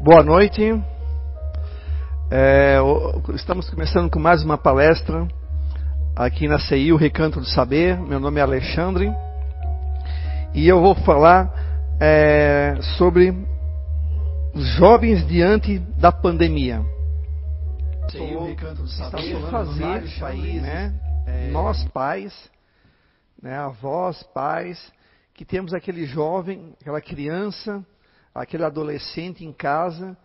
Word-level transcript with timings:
Boa 0.00 0.22
noite. 0.22 0.62
É, 2.30 2.78
estamos 3.34 3.68
começando 3.68 4.08
com 4.08 4.20
mais 4.20 4.44
uma 4.44 4.56
palestra 4.56 5.26
aqui 6.14 6.46
na 6.46 6.56
CI, 6.56 6.92
o 6.92 6.96
Recanto 6.96 7.40
do 7.40 7.46
Saber. 7.46 7.98
Meu 7.98 8.20
nome 8.20 8.38
é 8.38 8.42
Alexandre 8.42 9.12
e 10.54 10.68
eu 10.68 10.80
vou 10.80 10.94
falar 10.94 11.52
é, 12.00 12.76
sobre 12.96 13.34
os 14.54 14.64
jovens 14.76 15.26
diante 15.26 15.80
da 15.80 16.12
pandemia. 16.12 16.80
CI, 18.08 18.36
o 18.36 18.46
Recanto 18.46 18.82
do 18.82 18.88
Saber, 18.88 19.50
fazer, 19.50 20.20
países, 20.20 20.62
né? 20.62 20.94
É... 21.26 21.50
Nós 21.50 21.82
pais, 21.88 22.48
né, 23.42 23.58
avós, 23.58 24.22
pais, 24.32 24.92
que 25.34 25.44
temos 25.44 25.74
aquele 25.74 26.06
jovem, 26.06 26.72
aquela 26.80 27.00
criança 27.00 27.84
aquele 28.38 28.64
adolescente 28.64 29.44
em 29.44 29.52
casa, 29.52 30.16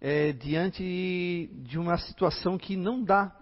é, 0.00 0.32
diante 0.32 1.50
de 1.62 1.78
uma 1.78 1.96
situação 1.98 2.56
que 2.56 2.76
não 2.76 3.02
dá 3.02 3.34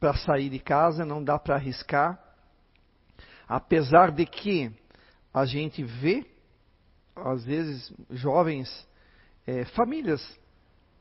para 0.00 0.14
sair 0.14 0.48
de 0.48 0.58
casa, 0.58 1.04
não 1.04 1.22
dá 1.22 1.38
para 1.38 1.56
arriscar, 1.56 2.18
apesar 3.46 4.10
de 4.10 4.26
que 4.26 4.72
a 5.32 5.44
gente 5.44 5.82
vê, 5.82 6.26
às 7.16 7.44
vezes, 7.44 7.92
jovens, 8.10 8.86
é, 9.46 9.64
famílias, 9.64 10.22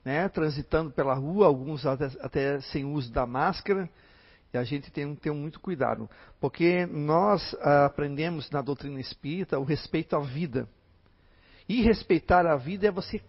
né, 0.03 0.27
transitando 0.29 0.91
pela 0.91 1.13
rua, 1.13 1.47
alguns 1.47 1.85
até, 1.85 2.05
até, 2.21 2.61
sem 2.61 2.85
uso 2.85 3.11
da 3.11 3.25
máscara, 3.25 3.89
e 4.53 4.57
a 4.57 4.63
gente 4.63 4.89
tem 4.91 5.13
que 5.13 5.21
ter 5.21 5.31
muito 5.31 5.59
cuidado, 5.59 6.09
porque 6.39 6.85
nós 6.85 7.53
ah, 7.59 7.85
aprendemos 7.85 8.49
na 8.49 8.61
doutrina 8.61 8.99
espírita 8.99 9.59
o 9.59 9.63
respeito 9.63 10.15
à 10.15 10.19
vida. 10.19 10.67
E 11.67 11.81
respeitar 11.81 12.45
a 12.45 12.55
vida 12.55 12.87
é 12.87 12.91
você 12.91 13.21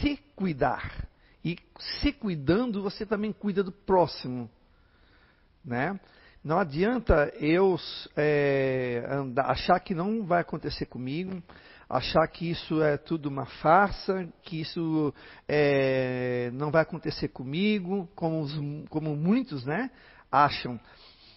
se 0.00 0.16
cuidar. 0.34 1.06
E 1.44 1.58
se 2.00 2.12
cuidando, 2.12 2.82
você 2.82 3.04
também 3.04 3.32
cuida 3.32 3.62
do 3.62 3.72
próximo. 3.72 4.48
Né? 5.64 5.98
Não 6.42 6.58
adianta 6.58 7.32
eu 7.40 7.78
é, 8.16 9.06
andar, 9.10 9.50
achar 9.50 9.80
que 9.80 9.94
não 9.94 10.24
vai 10.24 10.42
acontecer 10.42 10.86
comigo, 10.86 11.42
achar 11.88 12.26
que 12.28 12.50
isso 12.50 12.82
é 12.82 12.96
tudo 12.96 13.30
uma 13.30 13.46
farsa, 13.46 14.28
que 14.42 14.60
isso 14.60 15.12
é, 15.48 16.50
não 16.52 16.70
vai 16.70 16.82
acontecer 16.82 17.28
comigo, 17.28 18.08
como, 18.14 18.40
os, 18.40 18.52
como 18.88 19.16
muitos 19.16 19.64
né, 19.64 19.90
acham. 20.30 20.78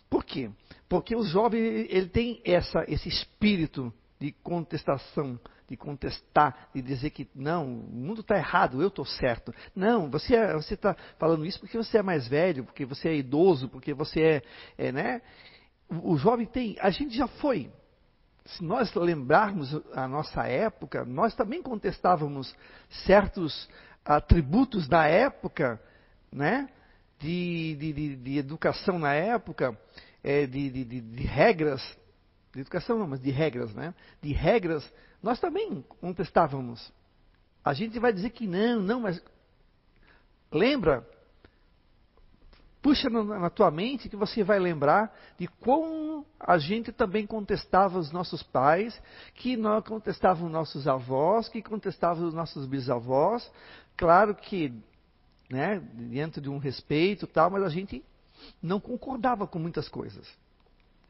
Por 0.10 0.24
quê? 0.24 0.50
Porque 0.90 1.16
o 1.16 1.24
jovem 1.24 1.62
ele 1.90 2.08
tem 2.08 2.42
essa, 2.46 2.84
esse 2.88 3.10
espírito 3.10 3.94
de 4.20 4.32
contestação, 4.44 5.40
de 5.68 5.76
contestar, 5.76 6.70
de 6.74 6.82
dizer 6.82 7.10
que 7.10 7.28
não, 7.36 7.66
o 7.66 7.96
mundo 7.96 8.22
está 8.22 8.38
errado, 8.38 8.82
eu 8.82 8.88
estou 8.88 9.06
certo. 9.06 9.54
Não, 9.76 10.10
você 10.10 10.36
é, 10.36 10.56
está 10.56 10.96
falando 11.20 11.46
isso 11.46 11.60
porque 11.60 11.78
você 11.78 11.98
é 11.98 12.02
mais 12.02 12.28
velho, 12.28 12.64
porque 12.64 12.86
você 12.86 13.10
é 13.10 13.16
idoso, 13.16 13.68
porque 13.68 13.94
você 13.94 14.22
é, 14.22 14.42
é, 14.78 14.92
né? 14.92 15.22
O 15.90 16.18
jovem 16.18 16.46
tem, 16.46 16.78
a 16.80 16.90
gente 16.90 17.16
já 17.16 17.28
foi. 17.28 17.70
Se 18.46 18.64
nós 18.64 18.94
lembrarmos 18.96 19.76
a 19.94 20.08
nossa 20.08 20.44
época, 20.48 21.04
nós 21.04 21.36
também 21.36 21.62
contestávamos 21.62 22.56
certos 23.06 23.70
atributos 24.06 24.88
da 24.88 25.06
época, 25.06 25.82
né? 26.32 26.70
De, 27.20 27.76
de, 27.76 27.94
de, 27.94 28.16
de 28.16 28.38
educação 28.38 29.00
na 29.00 29.14
época, 29.14 29.78
é, 30.24 30.46
de, 30.46 30.86
de 30.86 31.24
regras 31.24 31.82
de 32.58 32.62
educação 32.62 32.98
não, 32.98 33.08
mas 33.08 33.22
de 33.22 33.30
regras, 33.30 33.74
né? 33.76 33.94
De 34.22 34.34
regras, 34.34 34.92
nós 35.22 35.40
também 35.40 35.84
contestávamos. 36.02 36.92
A 37.64 37.74
gente 37.74 38.00
vai 38.00 38.14
dizer 38.14 38.30
que 38.30 38.48
não, 38.48 38.82
não, 38.82 39.02
mas 39.02 39.22
lembra, 40.52 41.06
puxa 42.82 43.10
na, 43.10 43.50
tua 43.50 43.70
mente 43.70 44.08
que 44.08 44.16
você 44.16 44.44
vai 44.44 44.60
lembrar 44.60 45.14
de 45.38 45.48
como 45.48 46.26
a 46.40 46.58
gente 46.58 46.92
também 46.92 47.28
contestava 47.28 48.00
os 48.00 48.12
nossos 48.12 48.42
pais, 48.42 49.00
que 49.36 49.58
nós 49.58 49.84
contestávamos 49.84 50.52
nossos 50.52 50.88
avós, 50.88 51.50
que 51.50 51.62
contestávamos 51.62 52.30
os 52.30 52.34
nossos 52.34 52.66
bisavós. 52.66 53.52
Claro 53.98 54.36
que, 54.36 54.74
né, 55.50 55.80
dentro 55.94 56.40
de 56.40 56.50
um 56.50 56.58
respeito 56.58 57.28
tal, 57.28 57.50
mas 57.52 57.64
a 57.64 57.70
gente 57.70 58.04
não 58.62 58.80
concordava 58.80 59.48
com 59.48 59.60
muitas 59.60 59.90
coisas. 59.90 60.28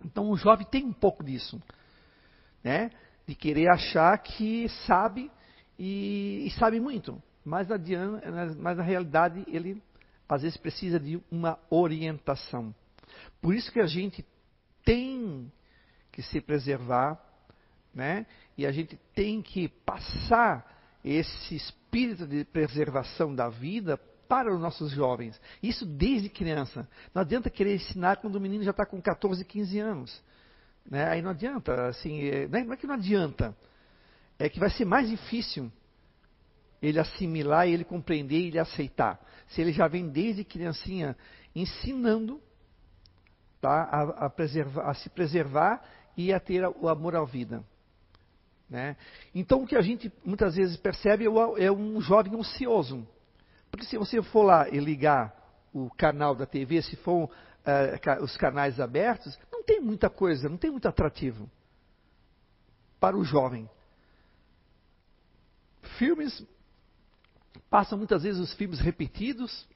Então 0.04 0.30
o 0.30 0.38
jovem 0.38 0.66
tem 0.66 0.86
um 0.86 0.94
pouco 0.94 1.24
disso, 1.24 1.62
né? 2.64 2.92
De 3.28 3.36
querer 3.36 3.70
achar 3.70 4.18
que 4.20 4.70
sabe 4.88 5.30
e, 5.78 6.46
e 6.48 6.52
sabe 6.52 6.80
muito, 6.80 7.22
mas, 7.46 7.70
adianta, 7.72 8.56
mas 8.58 8.78
na 8.78 8.84
realidade 8.84 9.44
ele 9.48 9.82
às 10.28 10.42
vezes 10.42 10.58
precisa 10.58 11.00
de 11.00 11.22
uma 11.32 11.60
orientação. 11.70 12.74
Por 13.42 13.54
isso 13.54 13.72
que 13.72 13.80
a 13.80 13.86
gente 13.86 14.26
tem 14.84 15.52
que 16.12 16.22
se 16.22 16.42
preservar, 16.42 17.22
né? 17.94 18.26
E 18.58 18.66
a 18.66 18.72
gente 18.72 18.98
tem 19.14 19.42
que 19.42 19.68
passar 19.68 21.00
esse 21.04 21.56
espírito 21.56 22.26
de 22.28 22.44
preservação 22.44 23.34
da 23.34 23.50
vida 23.50 23.98
para 24.28 24.54
os 24.54 24.60
nossos 24.60 24.92
jovens. 24.92 25.40
Isso 25.64 25.86
desde 25.86 26.28
criança. 26.30 26.88
Não 27.14 27.22
adianta 27.22 27.50
querer 27.50 27.76
ensinar 27.76 28.18
quando 28.18 28.36
o 28.36 28.42
menino 28.42 28.64
já 28.64 28.72
está 28.72 28.86
com 28.86 29.02
14, 29.02 29.46
15 29.46 29.80
anos. 29.80 30.24
Né? 30.90 31.08
Aí 31.08 31.22
não 31.22 31.32
adianta, 31.32 31.88
assim, 31.88 32.24
é, 32.24 32.48
não 32.48 32.74
é 32.74 32.78
que 32.78 32.88
não 32.88 32.96
adianta. 32.96 33.56
É 34.40 34.48
que 34.50 34.60
vai 34.60 34.70
ser 34.70 34.86
mais 34.86 35.10
difícil 35.10 35.72
ele 36.82 37.00
assimilar, 37.00 37.68
ele 37.68 37.84
compreender 37.84 38.40
e 38.40 38.48
ele 38.48 38.60
aceitar. 38.60 39.20
Se 39.48 39.62
ele 39.62 39.72
já 39.72 39.88
vem 39.88 40.08
desde 40.08 40.44
criancinha 40.44 41.16
ensinando 41.56 42.42
tá, 43.60 43.84
a, 43.84 44.26
a, 44.26 44.30
preservar, 44.30 44.90
a 44.90 44.94
se 44.94 45.10
preservar 45.10 45.82
e 46.16 46.32
a 46.32 46.40
ter 46.40 46.66
o 46.68 46.88
amor 46.88 47.16
à 47.16 47.24
vida. 47.26 47.64
Né? 48.70 48.96
Então 49.34 49.64
o 49.64 49.68
que 49.68 49.76
a 49.76 49.82
gente 49.82 50.12
muitas 50.24 50.56
vezes 50.56 50.78
percebe 50.78 51.26
é, 51.26 51.66
é 51.66 51.72
um 51.72 52.00
jovem 52.00 52.36
ansioso. 52.36 53.08
Porque 53.72 53.86
se 53.86 53.98
você 53.98 54.22
for 54.22 54.44
lá 54.44 54.70
e 54.70 54.80
ligar 54.80 55.36
o 55.74 55.90
canal 55.90 56.36
da 56.36 56.46
TV, 56.46 56.82
se 56.82 56.96
for 56.98 57.26
uh, 57.26 58.24
os 58.24 58.38
canais 58.38 58.80
abertos, 58.80 59.38
tem 59.68 59.82
muita 59.82 60.10
coisa, 60.10 60.48
não 60.48 60.58
tem 60.58 60.72
muito 60.72 60.88
atrativo 60.88 61.52
para 63.02 63.18
o 63.18 63.24
jovem. 63.26 63.70
Filmes 66.00 66.42
passam 67.70 67.98
muitas 67.98 68.24
vezes 68.24 68.40
os 68.40 68.54
filmes 68.54 68.80
repetidos, 68.80 69.68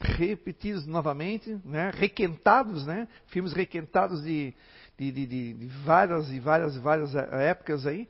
repetidos 0.00 0.84
novamente, 0.86 1.56
né? 1.64 1.92
requentados, 1.94 2.84
né? 2.84 3.06
filmes 3.28 3.52
requentados 3.52 4.22
de, 4.24 4.52
de, 4.98 5.12
de, 5.12 5.26
de, 5.54 5.66
várias 5.84 6.28
e 6.30 6.40
várias 6.40 6.74
e 6.74 6.80
várias 6.80 7.14
eh, 7.14 7.50
épocas 7.50 7.86
aí, 7.86 8.08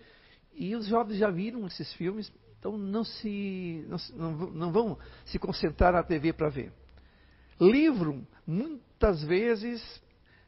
e 0.55 0.75
os 0.75 0.87
jovens 0.87 1.19
já 1.19 1.31
viram 1.31 1.67
esses 1.67 1.93
filmes 1.93 2.33
então 2.59 2.77
não 2.79 3.05
se 3.05 3.87
não, 4.17 4.33
não 4.51 4.73
vão 4.73 4.99
se 5.27 5.39
concentrar 5.39 5.93
na 5.93 6.03
TV 6.03 6.33
para 6.33 6.49
ver. 6.49 6.73
Livro, 7.61 8.27
muitas 8.47 9.23
vezes 9.23 10.03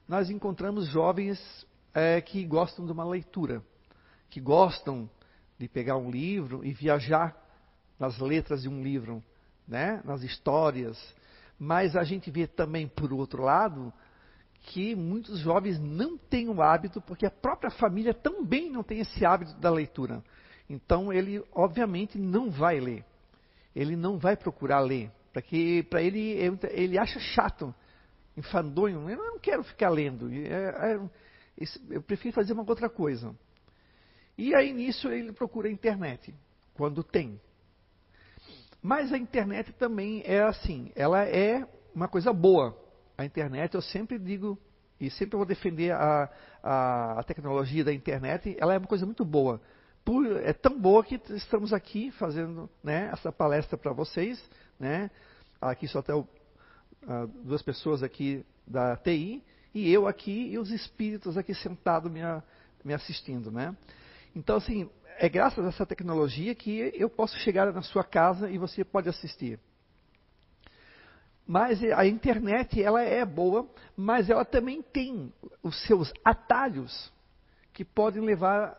nós 0.09 0.31
encontramos 0.31 0.89
jovens 0.89 1.39
é, 1.93 2.21
que 2.21 2.43
gostam 2.45 2.87
de 2.87 2.93
uma 2.93 3.05
leitura, 3.05 3.63
que 4.31 4.41
gostam 4.41 5.09
de 5.59 5.69
pegar 5.69 5.99
um 5.99 6.11
livro 6.11 6.65
e 6.65 6.73
viajar 6.73 7.37
nas 7.99 8.19
letras 8.19 8.63
de 8.63 8.69
um 8.69 8.83
livro, 8.83 9.23
né? 9.67 10.01
nas 10.05 10.23
histórias. 10.23 10.99
Mas 11.59 11.95
a 11.95 12.05
gente 12.05 12.31
vê 12.31 12.47
também, 12.47 12.89
por 12.89 13.13
outro 13.13 13.43
lado, 13.43 13.93
que 14.63 14.95
muitos 14.95 15.41
jovens 15.41 15.79
não 15.79 16.17
têm 16.17 16.49
o 16.49 16.63
hábito, 16.63 17.03
porque 17.03 17.27
a 17.27 17.31
própria 17.31 17.71
família 17.71 18.15
também 18.15 18.71
não 18.71 18.83
tem 18.83 19.01
esse 19.01 19.27
hábito 19.27 19.55
da 19.59 19.71
leitura. 19.71 20.25
Então 20.71 21.13
ele, 21.13 21.45
obviamente, 21.53 22.19
não 22.19 22.51
vai 22.51 22.81
ler. 22.81 23.05
Ele 23.75 23.95
não 23.97 24.19
vai 24.19 24.37
procurar 24.37 24.81
ler. 24.81 25.11
Para 25.91 26.03
ele, 26.03 26.37
ele 26.71 26.99
acha 26.99 27.21
chato, 27.21 27.75
enfadonho. 28.39 29.09
Eu 29.09 29.17
não 29.17 29.39
quero 29.39 29.63
ficar 29.63 29.91
lendo. 29.91 30.31
É, 30.33 30.95
é, 30.95 31.01
eu 31.91 32.03
prefiro 32.03 32.35
fazer 32.35 32.53
uma 32.53 32.65
outra 32.67 32.89
coisa. 32.89 33.35
E 34.37 34.55
aí 34.55 34.73
nisso 34.73 35.09
ele 35.09 35.33
procura 35.33 35.69
a 35.69 35.73
internet, 35.73 36.35
quando 36.75 37.03
tem. 37.03 37.41
Mas 38.81 39.13
a 39.13 39.19
internet 39.19 39.73
também 39.73 40.23
é 40.25 40.43
assim, 40.43 40.93
ela 40.95 41.25
é 41.25 41.67
uma 41.95 42.07
coisa 42.07 42.33
boa. 42.33 42.77
A 43.17 43.25
internet, 43.25 43.75
eu 43.75 43.83
sempre 43.83 44.17
digo, 44.17 44.57
e 45.01 45.11
sempre 45.11 45.37
vou 45.37 45.45
defender 45.45 45.91
a, 45.91 46.31
a, 46.63 47.19
a 47.19 47.23
tecnologia 47.25 47.83
da 47.83 47.93
internet, 47.93 48.57
ela 48.61 48.75
é 48.75 48.79
uma 48.79 48.87
coisa 48.87 49.05
muito 49.05 49.25
boa 49.25 49.61
por, 50.09 50.25
é 50.43 50.55
tão 50.55 50.81
boa 50.81 51.05
que 51.05 51.21
estamos 51.35 51.71
aqui 51.71 52.11
fazendo 52.13 52.67
né, 52.83 53.11
essa 53.13 53.31
palestra 53.31 53.77
para 53.77 53.93
vocês. 53.93 54.43
Né? 54.81 55.11
Aqui 55.61 55.87
só 55.87 56.01
tem 56.01 56.27
uh, 57.03 57.27
duas 57.45 57.63
pessoas 57.63 58.03
aqui 58.03 58.45
da 58.67 58.97
TI 58.97 59.43
e 59.75 59.93
eu 59.93 60.07
aqui 60.07 60.51
e 60.51 60.59
os 60.59 60.71
espíritos 60.71 61.37
aqui 61.37 61.55
sentados 61.55 62.11
me, 62.11 62.21
me 62.85 62.95
assistindo. 62.95 63.51
Né? 63.51 63.77
Então, 64.35 64.57
assim, 64.57 64.89
é 65.19 65.29
graças 65.29 65.65
a 65.65 65.69
essa 65.69 65.87
tecnologia 65.87 66.55
que 66.55 66.93
eu 66.95 67.11
posso 67.11 67.37
chegar 67.39 67.73
na 67.73 67.83
sua 67.83 68.05
casa 68.05 68.51
e 68.51 68.59
você 68.59 68.85
pode 68.85 69.09
assistir. 69.09 69.59
Mas 71.47 71.83
a 71.83 72.07
internet 72.07 72.83
ela 72.83 73.03
é 73.03 73.25
boa, 73.25 73.67
mas 73.97 74.29
ela 74.29 74.45
também 74.45 74.83
tem 74.83 75.33
os 75.63 75.83
seus 75.87 76.13
atalhos 76.23 77.11
que 77.73 77.85
podem 77.85 78.23
levar 78.23 78.77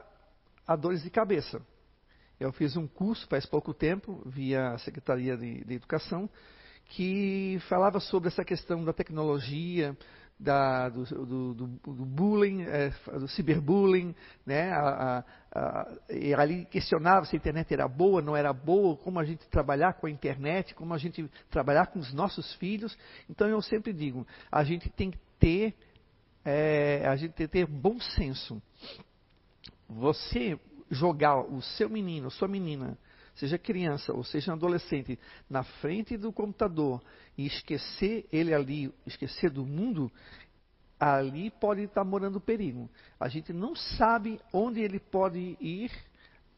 a 0.68 0.76
dores 0.76 1.02
de 1.02 1.10
cabeça. 1.10 1.60
Eu 2.40 2.54
fiz 2.54 2.78
um 2.78 2.88
curso 2.88 3.28
faz 3.28 3.46
pouco 3.46 3.74
tempo, 3.74 4.22
via 4.26 4.70
a 4.70 4.78
Secretaria 4.78 5.36
de, 5.36 5.66
de 5.66 5.74
Educação, 5.74 6.30
que 6.90 7.60
falava 7.70 8.00
sobre 8.00 8.30
essa 8.30 8.44
questão 8.44 8.84
da 8.84 8.92
tecnologia, 8.92 9.96
da, 10.40 10.90
do, 10.90 11.04
do, 11.04 11.54
do, 11.54 12.06
bullying, 12.06 12.64
é, 12.64 12.92
do 13.12 13.28
ciberbullying, 13.28 14.16
né? 14.46 14.72
A, 14.72 14.80
a, 14.90 15.24
a, 15.54 15.98
e 16.10 16.34
ali 16.34 16.66
questionava 16.66 17.26
se 17.26 17.36
a 17.36 17.38
internet 17.38 17.72
era 17.74 17.88
boa, 17.88 18.22
não 18.22 18.36
era 18.36 18.52
boa, 18.52 18.96
como 18.98 19.20
a 19.20 19.24
gente 19.24 19.48
trabalhar 19.50 19.94
com 19.94 20.08
a 20.08 20.10
internet, 20.10 20.74
como 20.74 20.94
a 20.94 20.98
gente 20.98 21.30
trabalhar 21.52 21.88
com 21.88 22.00
os 22.00 22.12
nossos 22.12 22.54
filhos. 22.56 22.98
Então 23.30 23.48
eu 23.48 23.62
sempre 23.62 23.94
digo, 23.94 24.26
a 24.52 24.64
gente 24.64 24.90
tem 24.90 25.12
que 25.12 25.20
ter, 25.40 25.76
é, 26.44 27.06
a 27.06 27.16
gente 27.16 27.34
tem 27.34 27.46
que 27.46 27.54
ter 27.54 27.68
bom 27.68 28.00
senso. 28.00 28.62
Você 29.88 30.58
jogar 30.90 31.40
o 31.42 31.62
seu 31.62 31.90
menino, 31.90 32.32
sua 32.32 32.48
menina, 32.48 32.98
seja 33.40 33.58
criança 33.58 34.14
ou 34.14 34.24
seja 34.24 34.54
adolescente, 34.54 35.18
na 35.50 35.64
frente 35.64 36.18
do 36.18 36.32
computador 36.32 37.02
e 37.38 37.46
esquecer 37.46 38.28
ele 38.32 38.54
ali, 38.54 38.94
esquecer 39.06 39.50
do 39.50 39.66
mundo, 39.66 40.12
ali 41.00 41.50
pode 41.50 41.84
estar 41.84 42.04
morando 42.04 42.42
perigo. 42.42 42.90
A 43.20 43.30
gente 43.30 43.54
não 43.54 43.76
sabe 43.76 44.40
onde 44.52 44.82
ele 44.82 45.00
pode 45.00 45.58
ir 45.62 45.92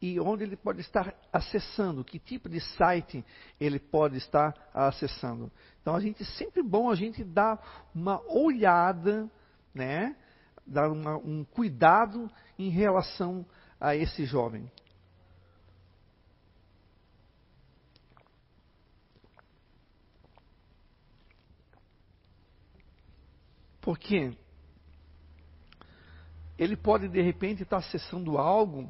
e 0.00 0.18
onde 0.18 0.42
ele 0.42 0.56
pode 0.56 0.80
estar 0.80 1.14
acessando, 1.32 2.02
que 2.02 2.18
tipo 2.18 2.48
de 2.48 2.60
site 2.76 3.24
ele 3.60 3.78
pode 3.78 4.16
estar 4.16 4.52
acessando. 4.74 5.50
Então 5.80 5.94
a 5.94 6.00
gente 6.00 6.24
sempre 6.24 6.60
bom 6.60 6.90
a 6.90 6.96
gente 6.96 7.22
dar 7.22 7.88
uma 7.94 8.20
olhada, 8.28 9.30
né, 9.72 10.16
dar 10.66 10.90
uma, 10.90 11.16
um 11.16 11.44
cuidado 11.44 12.28
em 12.58 12.68
relação 12.68 13.46
a 13.80 13.94
esse 13.94 14.24
jovem. 14.24 14.68
Porque 23.82 24.32
ele 26.56 26.76
pode 26.76 27.08
de 27.08 27.20
repente 27.20 27.64
estar 27.64 27.78
acessando 27.78 28.38
algo 28.38 28.88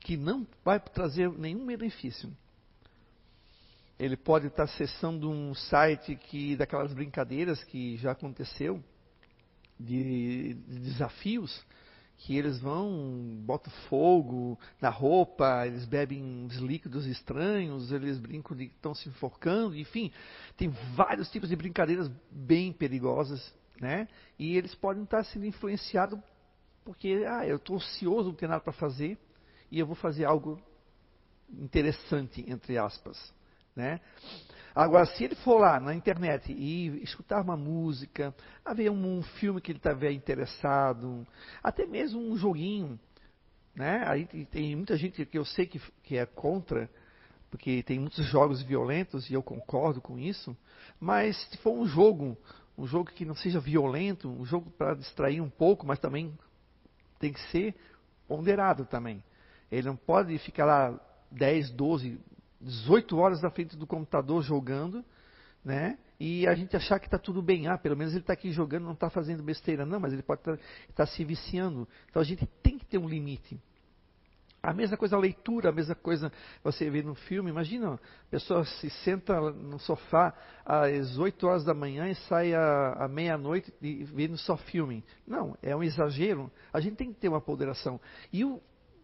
que 0.00 0.16
não 0.16 0.46
vai 0.64 0.80
trazer 0.80 1.30
nenhum 1.30 1.66
benefício. 1.66 2.34
Ele 3.98 4.16
pode 4.16 4.46
estar 4.46 4.62
acessando 4.62 5.30
um 5.30 5.54
site 5.54 6.16
que 6.16 6.56
daquelas 6.56 6.94
brincadeiras 6.94 7.62
que 7.62 7.98
já 7.98 8.12
aconteceu 8.12 8.82
de, 9.78 10.54
de 10.54 10.78
desafios 10.80 11.62
que 12.20 12.36
eles 12.36 12.60
vão, 12.60 13.40
botam 13.46 13.72
fogo 13.88 14.58
na 14.80 14.90
roupa, 14.90 15.66
eles 15.66 15.86
bebem 15.86 16.22
uns 16.22 16.56
líquidos 16.56 17.06
estranhos, 17.06 17.90
eles 17.92 18.18
brincam 18.18 18.54
de 18.56 18.66
que 18.66 18.74
estão 18.74 18.94
se 18.94 19.08
enforcando, 19.08 19.74
enfim, 19.74 20.12
tem 20.56 20.68
vários 20.94 21.30
tipos 21.30 21.48
de 21.48 21.56
brincadeiras 21.56 22.10
bem 22.30 22.72
perigosas, 22.72 23.54
né? 23.80 24.06
E 24.38 24.54
eles 24.54 24.74
podem 24.74 25.02
estar 25.02 25.24
sendo 25.24 25.46
influenciados 25.46 26.18
porque, 26.84 27.24
ah, 27.26 27.46
eu 27.46 27.56
estou 27.56 27.76
ocioso, 27.76 28.28
não 28.28 28.34
tenho 28.34 28.50
nada 28.50 28.62
para 28.62 28.72
fazer, 28.72 29.18
e 29.70 29.78
eu 29.78 29.86
vou 29.86 29.96
fazer 29.96 30.26
algo 30.26 30.60
interessante, 31.48 32.44
entre 32.46 32.76
aspas, 32.76 33.32
né? 33.74 33.98
Agora, 34.74 35.04
se 35.06 35.24
ele 35.24 35.34
for 35.34 35.58
lá 35.58 35.80
na 35.80 35.94
internet 35.94 36.52
e 36.52 37.02
escutar 37.02 37.42
uma 37.42 37.56
música, 37.56 38.34
a 38.64 38.72
ver 38.72 38.90
um, 38.90 39.18
um 39.18 39.22
filme 39.22 39.60
que 39.60 39.72
ele 39.72 39.78
estiver 39.78 40.12
interessado, 40.12 41.26
até 41.62 41.86
mesmo 41.86 42.20
um 42.20 42.36
joguinho, 42.36 42.98
né? 43.74 44.04
Aí 44.06 44.26
tem 44.46 44.76
muita 44.76 44.96
gente 44.96 45.24
que 45.24 45.38
eu 45.38 45.44
sei 45.44 45.66
que, 45.66 45.80
que 46.02 46.16
é 46.16 46.26
contra, 46.26 46.88
porque 47.50 47.82
tem 47.82 47.98
muitos 47.98 48.24
jogos 48.26 48.62
violentos 48.62 49.28
e 49.28 49.34
eu 49.34 49.42
concordo 49.42 50.00
com 50.00 50.18
isso, 50.18 50.56
mas 51.00 51.36
se 51.48 51.58
for 51.58 51.72
um 51.72 51.86
jogo, 51.86 52.36
um 52.78 52.86
jogo 52.86 53.10
que 53.10 53.24
não 53.24 53.34
seja 53.34 53.58
violento, 53.58 54.28
um 54.28 54.44
jogo 54.44 54.70
para 54.70 54.94
distrair 54.94 55.40
um 55.40 55.50
pouco, 55.50 55.86
mas 55.86 55.98
também 55.98 56.36
tem 57.18 57.32
que 57.32 57.40
ser 57.50 57.74
ponderado 58.28 58.84
também. 58.84 59.22
Ele 59.70 59.88
não 59.88 59.96
pode 59.96 60.36
ficar 60.38 60.64
lá 60.64 61.00
10, 61.30 61.70
12, 61.70 62.20
18 62.60 63.16
horas 63.16 63.42
na 63.42 63.50
frente 63.50 63.76
do 63.76 63.86
computador 63.86 64.42
jogando, 64.42 65.04
né? 65.64 65.98
E 66.18 66.46
a 66.46 66.54
gente 66.54 66.76
achar 66.76 66.98
que 66.98 67.06
está 67.06 67.18
tudo 67.18 67.40
bem. 67.40 67.66
Ah, 67.66 67.78
pelo 67.78 67.96
menos 67.96 68.12
ele 68.12 68.22
está 68.22 68.34
aqui 68.34 68.52
jogando, 68.52 68.84
não 68.84 68.92
está 68.92 69.08
fazendo 69.08 69.42
besteira. 69.42 69.86
Não, 69.86 69.98
mas 69.98 70.12
ele 70.12 70.22
pode 70.22 70.42
estar 70.42 70.56
tá, 70.56 70.62
tá 70.94 71.06
se 71.06 71.24
viciando. 71.24 71.88
Então 72.10 72.20
a 72.20 72.24
gente 72.24 72.46
tem 72.62 72.78
que 72.78 72.84
ter 72.84 72.98
um 72.98 73.08
limite. 73.08 73.58
A 74.62 74.74
mesma 74.74 74.94
coisa 74.94 75.16
a 75.16 75.18
leitura, 75.18 75.70
a 75.70 75.72
mesma 75.72 75.94
coisa 75.94 76.30
você 76.62 76.90
vê 76.90 77.02
no 77.02 77.14
filme. 77.14 77.48
Imagina, 77.48 77.94
a 77.94 78.30
pessoa 78.30 78.62
se 78.66 78.90
senta 78.90 79.40
no 79.40 79.78
sofá 79.78 80.34
às 80.66 81.16
8 81.16 81.46
horas 81.46 81.64
da 81.64 81.72
manhã 81.72 82.10
e 82.10 82.14
sai 82.14 82.52
à, 82.52 83.04
à 83.04 83.08
meia-noite 83.08 83.72
e 83.80 84.04
vendo 84.04 84.36
só 84.36 84.58
filme. 84.58 85.02
Não, 85.26 85.56
é 85.62 85.74
um 85.74 85.82
exagero. 85.82 86.52
A 86.74 86.80
gente 86.80 86.96
tem 86.96 87.10
que 87.10 87.18
ter 87.18 87.30
uma 87.30 87.40
ponderação. 87.40 87.98
E 88.30 88.44
o, 88.44 88.60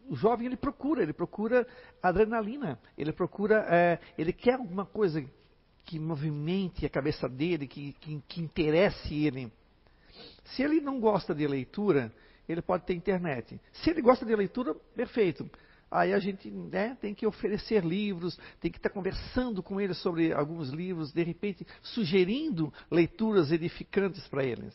o 0.09 0.15
jovem 0.15 0.47
ele 0.47 0.57
procura, 0.57 1.03
ele 1.03 1.13
procura 1.13 1.67
adrenalina, 2.03 2.79
ele 2.97 3.13
procura, 3.13 3.67
é, 3.69 3.99
ele 4.17 4.33
quer 4.33 4.55
alguma 4.55 4.85
coisa 4.85 5.25
que 5.85 5.99
movimente 5.99 6.85
a 6.85 6.91
cabeça 6.91 7.29
dele, 7.29 7.67
que, 7.67 7.93
que, 7.95 8.23
que 8.29 8.41
interesse 8.41 9.15
ele. 9.15 9.53
Se 10.45 10.63
ele 10.63 10.81
não 10.81 11.01
gosta 11.01 11.35
de 11.35 11.47
leitura, 11.47 12.13
ele 12.49 12.63
pode 12.63 12.85
ter 12.85 12.95
internet. 12.95 13.61
Se 13.73 13.91
ele 13.91 14.03
gosta 14.03 14.25
de 14.25 14.35
leitura, 14.35 14.75
perfeito. 14.95 15.49
Aí 15.91 16.13
a 16.13 16.19
gente 16.19 16.51
né, 16.51 16.97
tem 17.01 17.15
que 17.15 17.27
oferecer 17.27 17.85
livros, 17.85 18.39
tem 18.61 18.71
que 18.71 18.79
estar 18.79 18.91
conversando 18.91 19.63
com 19.63 19.81
eles 19.81 19.97
sobre 19.99 20.33
alguns 20.33 20.71
livros, 20.71 21.13
de 21.13 21.23
repente 21.23 21.65
sugerindo 21.81 22.73
leituras 22.91 23.53
edificantes 23.53 24.27
para 24.27 24.45
eles. 24.45 24.75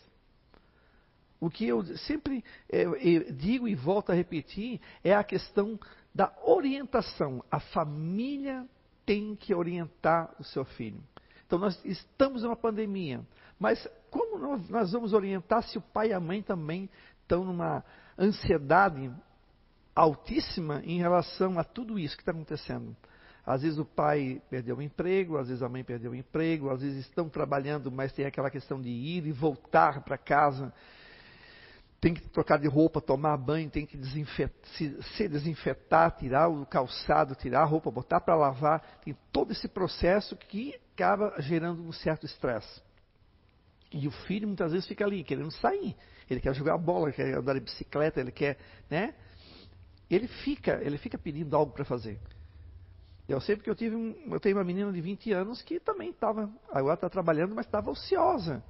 O 1.41 1.49
que 1.49 1.67
eu 1.67 1.83
sempre 1.97 2.45
é, 2.69 2.85
digo 3.31 3.67
e 3.67 3.73
volto 3.73 4.11
a 4.11 4.15
repetir 4.15 4.79
é 5.03 5.15
a 5.15 5.23
questão 5.23 5.79
da 6.13 6.31
orientação. 6.43 7.43
A 7.49 7.59
família 7.59 8.63
tem 9.07 9.35
que 9.35 9.51
orientar 9.51 10.35
o 10.39 10.43
seu 10.43 10.63
filho. 10.63 11.01
Então 11.47 11.57
nós 11.57 11.83
estamos 11.83 12.43
numa 12.43 12.55
pandemia, 12.55 13.25
mas 13.59 13.85
como 14.11 14.37
nós 14.69 14.91
vamos 14.91 15.13
orientar 15.13 15.63
se 15.63 15.79
o 15.79 15.81
pai 15.81 16.09
e 16.09 16.13
a 16.13 16.19
mãe 16.19 16.43
também 16.43 16.87
estão 17.23 17.43
numa 17.43 17.83
ansiedade 18.17 19.11
altíssima 19.95 20.83
em 20.85 20.99
relação 20.99 21.57
a 21.57 21.63
tudo 21.63 21.97
isso 21.97 22.15
que 22.15 22.21
está 22.21 22.31
acontecendo? 22.31 22.95
Às 23.43 23.63
vezes 23.63 23.79
o 23.79 23.85
pai 23.85 24.39
perdeu 24.47 24.77
o 24.77 24.81
emprego, 24.81 25.37
às 25.37 25.47
vezes 25.47 25.63
a 25.63 25.67
mãe 25.67 25.83
perdeu 25.83 26.11
o 26.11 26.15
emprego, 26.15 26.69
às 26.69 26.81
vezes 26.81 27.07
estão 27.07 27.27
trabalhando, 27.27 27.91
mas 27.91 28.13
tem 28.13 28.25
aquela 28.25 28.51
questão 28.51 28.79
de 28.79 28.89
ir 28.89 29.25
e 29.25 29.31
voltar 29.31 30.03
para 30.03 30.19
casa 30.19 30.71
tem 32.01 32.15
que 32.15 32.27
trocar 32.29 32.57
de 32.57 32.67
roupa, 32.67 32.99
tomar 32.99 33.37
banho, 33.37 33.69
tem 33.69 33.85
que 33.85 33.95
desinfetar, 33.95 34.57
se, 34.75 35.01
se, 35.15 35.27
desinfetar, 35.27 36.09
tirar 36.17 36.47
o 36.47 36.65
calçado, 36.65 37.35
tirar 37.35 37.61
a 37.61 37.65
roupa, 37.65 37.91
botar 37.91 38.19
para 38.19 38.35
lavar. 38.35 38.81
Tem 39.05 39.15
todo 39.31 39.51
esse 39.51 39.67
processo 39.67 40.35
que 40.35 40.75
acaba 40.95 41.35
gerando 41.39 41.83
um 41.83 41.91
certo 41.91 42.25
estresse. 42.25 42.81
E 43.93 44.07
o 44.07 44.11
filho 44.11 44.47
muitas 44.47 44.71
vezes 44.71 44.87
fica 44.87 45.05
ali, 45.05 45.23
querendo 45.23 45.51
sair. 45.51 45.95
Ele 46.27 46.39
quer 46.39 46.55
jogar 46.55 46.75
bola, 46.79 47.09
ele 47.09 47.15
quer 47.15 47.37
andar 47.37 47.53
de 47.53 47.59
bicicleta, 47.59 48.19
ele 48.19 48.31
quer, 48.31 48.57
né? 48.89 49.13
Ele 50.09 50.27
fica, 50.27 50.81
ele 50.81 50.97
fica 50.97 51.19
pedindo 51.19 51.55
algo 51.55 51.71
para 51.71 51.85
fazer. 51.85 52.19
Eu 53.29 53.39
sei 53.39 53.55
porque 53.55 53.69
eu 53.69 53.75
tive 53.75 53.95
um, 53.95 54.33
eu 54.33 54.39
tenho 54.39 54.57
uma 54.57 54.63
menina 54.63 54.91
de 54.91 54.99
20 54.99 55.31
anos 55.33 55.61
que 55.61 55.79
também 55.79 56.09
estava, 56.09 56.51
agora 56.71 56.95
está 56.95 57.09
trabalhando, 57.09 57.53
mas 57.53 57.67
estava 57.67 57.91
ociosa. 57.91 58.63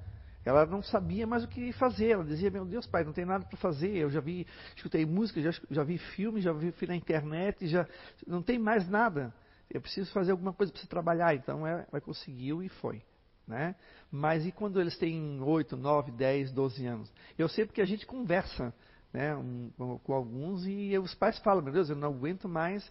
Ela 0.44 0.66
não 0.66 0.82
sabia 0.82 1.28
mais 1.28 1.44
o 1.44 1.48
que 1.48 1.72
fazer. 1.74 2.12
Ela 2.12 2.24
dizia: 2.24 2.50
Meu 2.50 2.66
Deus, 2.66 2.88
pai, 2.88 3.04
não 3.04 3.14
tem 3.14 3.26
nada 3.26 3.46
para 3.46 3.58
fazer. 3.58 3.96
Eu 3.96 4.10
já 4.10 4.20
vi, 4.20 4.48
escutei 4.76 5.06
música, 5.06 5.42
já, 5.42 5.52
já 5.70 5.84
vi 5.84 5.98
filme, 5.98 6.42
já 6.42 6.52
vi 6.52 6.74
na 6.88 6.96
internet, 6.96 7.68
já 7.68 7.88
não 8.26 8.42
tem 8.42 8.58
mais 8.58 8.88
nada. 8.90 9.34
Eu 9.70 9.80
preciso 9.80 10.12
fazer 10.12 10.32
alguma 10.32 10.52
coisa 10.52 10.72
para 10.72 10.82
trabalhar. 10.88 11.36
Então 11.36 11.66
ela, 11.66 11.88
ela 11.92 12.02
conseguiu 12.02 12.64
e 12.64 12.70
foi. 12.70 13.02
Né? 13.48 13.76
Mas 14.10 14.46
e 14.46 14.52
quando 14.52 14.80
eles 14.80 14.98
têm 14.98 15.40
8, 15.42 15.76
9, 15.76 16.12
10, 16.12 16.52
12 16.52 16.86
anos? 16.86 17.12
Eu 17.38 17.50
sei 17.50 17.66
porque 17.66 17.82
a 17.82 17.86
gente 17.86 18.06
conversa 18.06 18.74
né, 19.14 19.36
um, 19.36 19.70
com, 19.78 20.00
com, 20.00 20.14
alguns 20.14 20.66
e 20.66 20.98
os 20.98 21.14
pais 21.16 21.38
falam: 21.40 21.62
Meu 21.62 21.74
Deus, 21.74 21.90
eu 21.90 21.96
não 21.96 22.10
aguento 22.10 22.48
mais, 22.48 22.90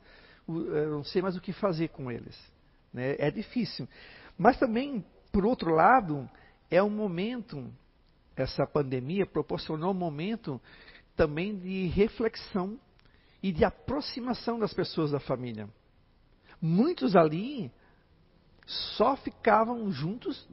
eu 0.49 0.91
não 0.91 1.05
sei 1.05 1.23
mais 1.23 1.37
o 1.37 1.41
que 1.41 1.53
fazer 1.53 1.89
com 1.89 2.11
eles. 2.11 2.39
Né? 2.93 3.17
É 3.19 3.31
difícil. 3.31 3.89
Mas 4.37 4.59
também, 4.59 5.05
por 5.33 5.45
outro 5.45 5.75
lado, 5.75 6.29
é 6.71 6.83
um 6.83 6.91
momento, 6.91 7.73
essa 8.37 8.67
pandemia 8.67 9.27
proporcionou 9.27 9.91
um 9.91 9.95
momento 9.95 10.61
também 11.17 11.59
de 11.59 11.87
reflexão 11.87 12.79
e 13.43 13.51
de 13.51 13.65
aproximação 13.65 14.59
das 14.59 14.73
pessoas 14.73 15.11
da 15.11 15.19
família. 15.19 15.69
Muitos 16.61 17.17
ali 17.17 17.73
só 18.67 19.17
ficavam 19.17 19.91
juntos, 19.91 20.49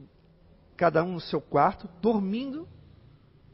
cada 0.76 1.04
um 1.04 1.12
no 1.12 1.20
seu 1.20 1.40
quarto, 1.40 1.88
dormindo 2.00 2.68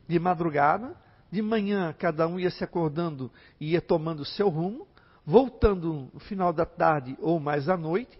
de 0.08 0.18
madrugada. 0.18 0.96
De 1.30 1.42
manhã, 1.42 1.92
cada 1.98 2.28
um 2.28 2.38
ia 2.38 2.50
se 2.50 2.62
acordando 2.62 3.30
e 3.58 3.72
ia 3.72 3.80
tomando 3.82 4.20
o 4.20 4.24
seu 4.24 4.48
rumo, 4.48 4.86
voltando 5.26 6.08
no 6.14 6.20
final 6.20 6.52
da 6.52 6.64
tarde 6.64 7.16
ou 7.20 7.40
mais 7.40 7.68
à 7.68 7.76
noite. 7.76 8.16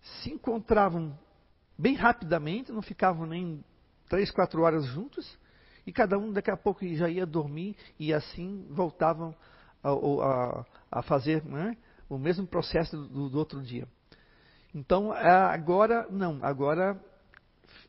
Se 0.00 0.30
encontravam 0.30 1.18
bem 1.80 1.94
rapidamente, 1.94 2.70
não 2.70 2.82
ficavam 2.82 3.26
nem 3.26 3.64
três, 4.08 4.30
quatro 4.30 4.62
horas 4.62 4.84
juntos, 4.84 5.38
e 5.86 5.92
cada 5.92 6.18
um 6.18 6.30
daqui 6.30 6.50
a 6.50 6.56
pouco 6.56 6.86
já 6.94 7.08
ia 7.08 7.24
dormir 7.24 7.74
e 7.98 8.12
assim 8.12 8.66
voltavam 8.68 9.34
a, 9.82 9.90
a, 9.90 10.66
a 10.90 11.02
fazer 11.02 11.42
né, 11.44 11.74
o 12.08 12.18
mesmo 12.18 12.46
processo 12.46 12.96
do, 12.96 13.30
do 13.30 13.38
outro 13.38 13.62
dia. 13.62 13.88
Então, 14.74 15.10
agora, 15.10 16.06
não, 16.10 16.38
agora 16.42 17.02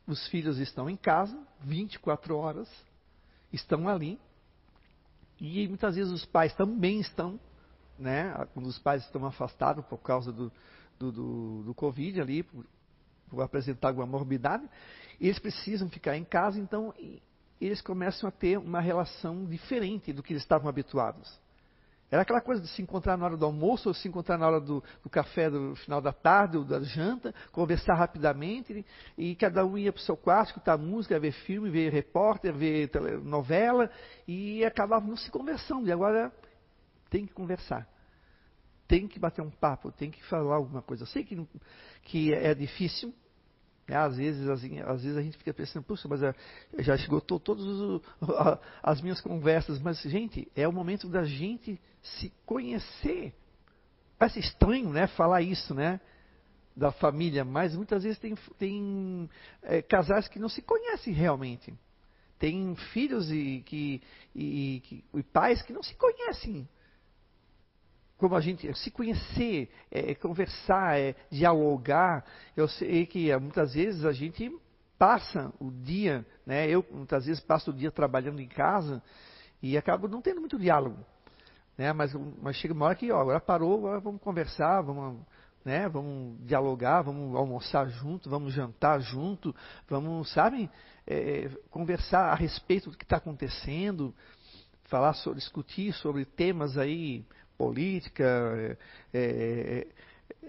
os 0.06 0.26
filhos 0.28 0.58
estão 0.58 0.88
em 0.88 0.96
casa, 0.96 1.38
24 1.60 2.34
horas, 2.34 2.68
estão 3.52 3.88
ali, 3.88 4.18
e 5.38 5.68
muitas 5.68 5.96
vezes 5.96 6.10
os 6.10 6.24
pais 6.24 6.54
também 6.54 6.98
estão, 6.98 7.38
né, 7.98 8.32
quando 8.54 8.66
os 8.66 8.78
pais 8.78 9.04
estão 9.04 9.26
afastados 9.26 9.84
por 9.84 9.98
causa 9.98 10.32
do, 10.32 10.50
do, 10.98 11.12
do, 11.12 11.62
do 11.64 11.74
Covid 11.74 12.20
ali, 12.20 12.42
por, 12.42 12.64
por 13.32 13.42
apresentar 13.42 13.88
alguma 13.88 14.06
morbidade, 14.06 14.68
eles 15.18 15.38
precisam 15.38 15.88
ficar 15.88 16.16
em 16.16 16.24
casa, 16.24 16.60
então 16.60 16.92
eles 17.58 17.80
começam 17.80 18.28
a 18.28 18.32
ter 18.32 18.58
uma 18.58 18.80
relação 18.80 19.46
diferente 19.46 20.12
do 20.12 20.22
que 20.22 20.34
eles 20.34 20.42
estavam 20.42 20.68
habituados. 20.68 21.40
Era 22.10 22.22
aquela 22.22 22.42
coisa 22.42 22.60
de 22.60 22.68
se 22.68 22.82
encontrar 22.82 23.16
na 23.16 23.24
hora 23.24 23.38
do 23.38 23.46
almoço, 23.46 23.88
ou 23.88 23.94
se 23.94 24.06
encontrar 24.06 24.36
na 24.36 24.46
hora 24.46 24.60
do, 24.60 24.84
do 25.02 25.08
café 25.08 25.48
do 25.48 25.74
final 25.76 25.98
da 25.98 26.12
tarde, 26.12 26.58
ou 26.58 26.64
da 26.64 26.78
janta, 26.80 27.34
conversar 27.50 27.94
rapidamente, 27.94 28.84
e, 29.16 29.34
cada 29.34 29.64
um 29.64 29.78
ia 29.78 29.90
para 29.90 29.98
o 30.00 30.02
seu 30.02 30.14
quarto, 30.14 30.48
escutar 30.48 30.76
música, 30.76 31.18
ver 31.18 31.32
filme, 31.32 31.70
ver 31.70 31.90
repórter, 31.90 32.52
ver 32.52 32.90
novela, 33.22 33.90
e 34.28 34.62
acabavam 34.62 35.08
não 35.08 35.16
se 35.16 35.30
conversando. 35.30 35.88
E 35.88 35.92
agora 35.92 36.30
tem 37.08 37.24
que 37.24 37.32
conversar. 37.32 37.88
Tem 38.86 39.08
que 39.08 39.18
bater 39.18 39.40
um 39.40 39.50
papo, 39.50 39.90
tem 39.90 40.10
que 40.10 40.22
falar 40.24 40.56
alguma 40.56 40.82
coisa. 40.82 41.04
Eu 41.04 41.06
sei 41.06 41.24
que, 41.24 41.48
que 42.02 42.34
é 42.34 42.54
difícil, 42.54 43.14
é, 43.88 43.96
às, 43.96 44.16
vezes, 44.16 44.48
assim, 44.48 44.80
às 44.80 45.02
vezes 45.02 45.18
a 45.18 45.22
gente 45.22 45.36
fica 45.36 45.52
pensando, 45.52 45.82
puxa, 45.82 46.06
mas 46.08 46.22
é, 46.22 46.34
já 46.78 46.94
esgotou 46.94 47.40
todas 47.40 47.64
as 48.82 49.00
minhas 49.00 49.20
conversas. 49.20 49.80
Mas, 49.80 50.00
gente, 50.02 50.50
é 50.54 50.66
o 50.68 50.72
momento 50.72 51.08
da 51.08 51.24
gente 51.24 51.80
se 52.00 52.32
conhecer. 52.46 53.34
Parece 54.18 54.38
estranho, 54.38 54.90
né, 54.90 55.06
falar 55.08 55.42
isso, 55.42 55.74
né? 55.74 56.00
Da 56.74 56.90
família, 56.90 57.44
mas 57.44 57.76
muitas 57.76 58.02
vezes 58.02 58.18
tem, 58.18 58.34
tem 58.58 59.28
é, 59.62 59.82
casais 59.82 60.26
que 60.28 60.38
não 60.38 60.48
se 60.48 60.62
conhecem 60.62 61.12
realmente. 61.12 61.74
Tem 62.38 62.74
filhos 62.92 63.30
e, 63.30 63.62
que, 63.66 64.00
e, 64.34 64.80
que, 64.84 65.04
e 65.14 65.22
pais 65.22 65.60
que 65.62 65.72
não 65.72 65.82
se 65.82 65.94
conhecem 65.96 66.66
como 68.22 68.36
a 68.36 68.40
gente 68.40 68.72
se 68.78 68.88
conhecer, 68.88 69.68
é, 69.90 70.12
é, 70.12 70.14
conversar, 70.14 70.96
é, 70.96 71.16
dialogar. 71.28 72.24
Eu 72.56 72.68
sei 72.68 73.04
que 73.04 73.32
é, 73.32 73.36
muitas 73.36 73.74
vezes 73.74 74.04
a 74.04 74.12
gente 74.12 74.56
passa 74.96 75.52
o 75.58 75.72
dia, 75.72 76.24
né? 76.46 76.70
Eu 76.70 76.86
muitas 76.92 77.26
vezes 77.26 77.42
passo 77.42 77.72
o 77.72 77.74
dia 77.74 77.90
trabalhando 77.90 78.40
em 78.40 78.46
casa 78.46 79.02
e 79.60 79.76
acabo 79.76 80.06
não 80.06 80.22
tendo 80.22 80.38
muito 80.38 80.56
diálogo, 80.56 81.04
né? 81.76 81.92
Mas, 81.92 82.14
mas 82.40 82.54
chega 82.54 82.72
uma 82.72 82.86
hora 82.86 82.94
que, 82.94 83.10
ó, 83.10 83.20
agora 83.20 83.40
parou, 83.40 83.78
agora 83.78 83.98
vamos 83.98 84.22
conversar, 84.22 84.82
vamos, 84.82 85.18
né? 85.64 85.88
Vamos 85.88 86.46
dialogar, 86.46 87.02
vamos 87.02 87.34
almoçar 87.34 87.88
junto, 87.88 88.30
vamos 88.30 88.54
jantar 88.54 89.00
junto, 89.00 89.52
vamos, 89.88 90.32
sabe, 90.32 90.70
é, 91.08 91.50
conversar 91.70 92.30
a 92.30 92.36
respeito 92.36 92.88
do 92.88 92.96
que 92.96 93.04
está 93.04 93.16
acontecendo, 93.16 94.14
falar 94.84 95.14
sobre, 95.14 95.40
discutir 95.40 95.92
sobre 95.94 96.24
temas 96.24 96.78
aí 96.78 97.26
política, 97.56 98.78
é, 99.12 99.16
é, 99.18 99.86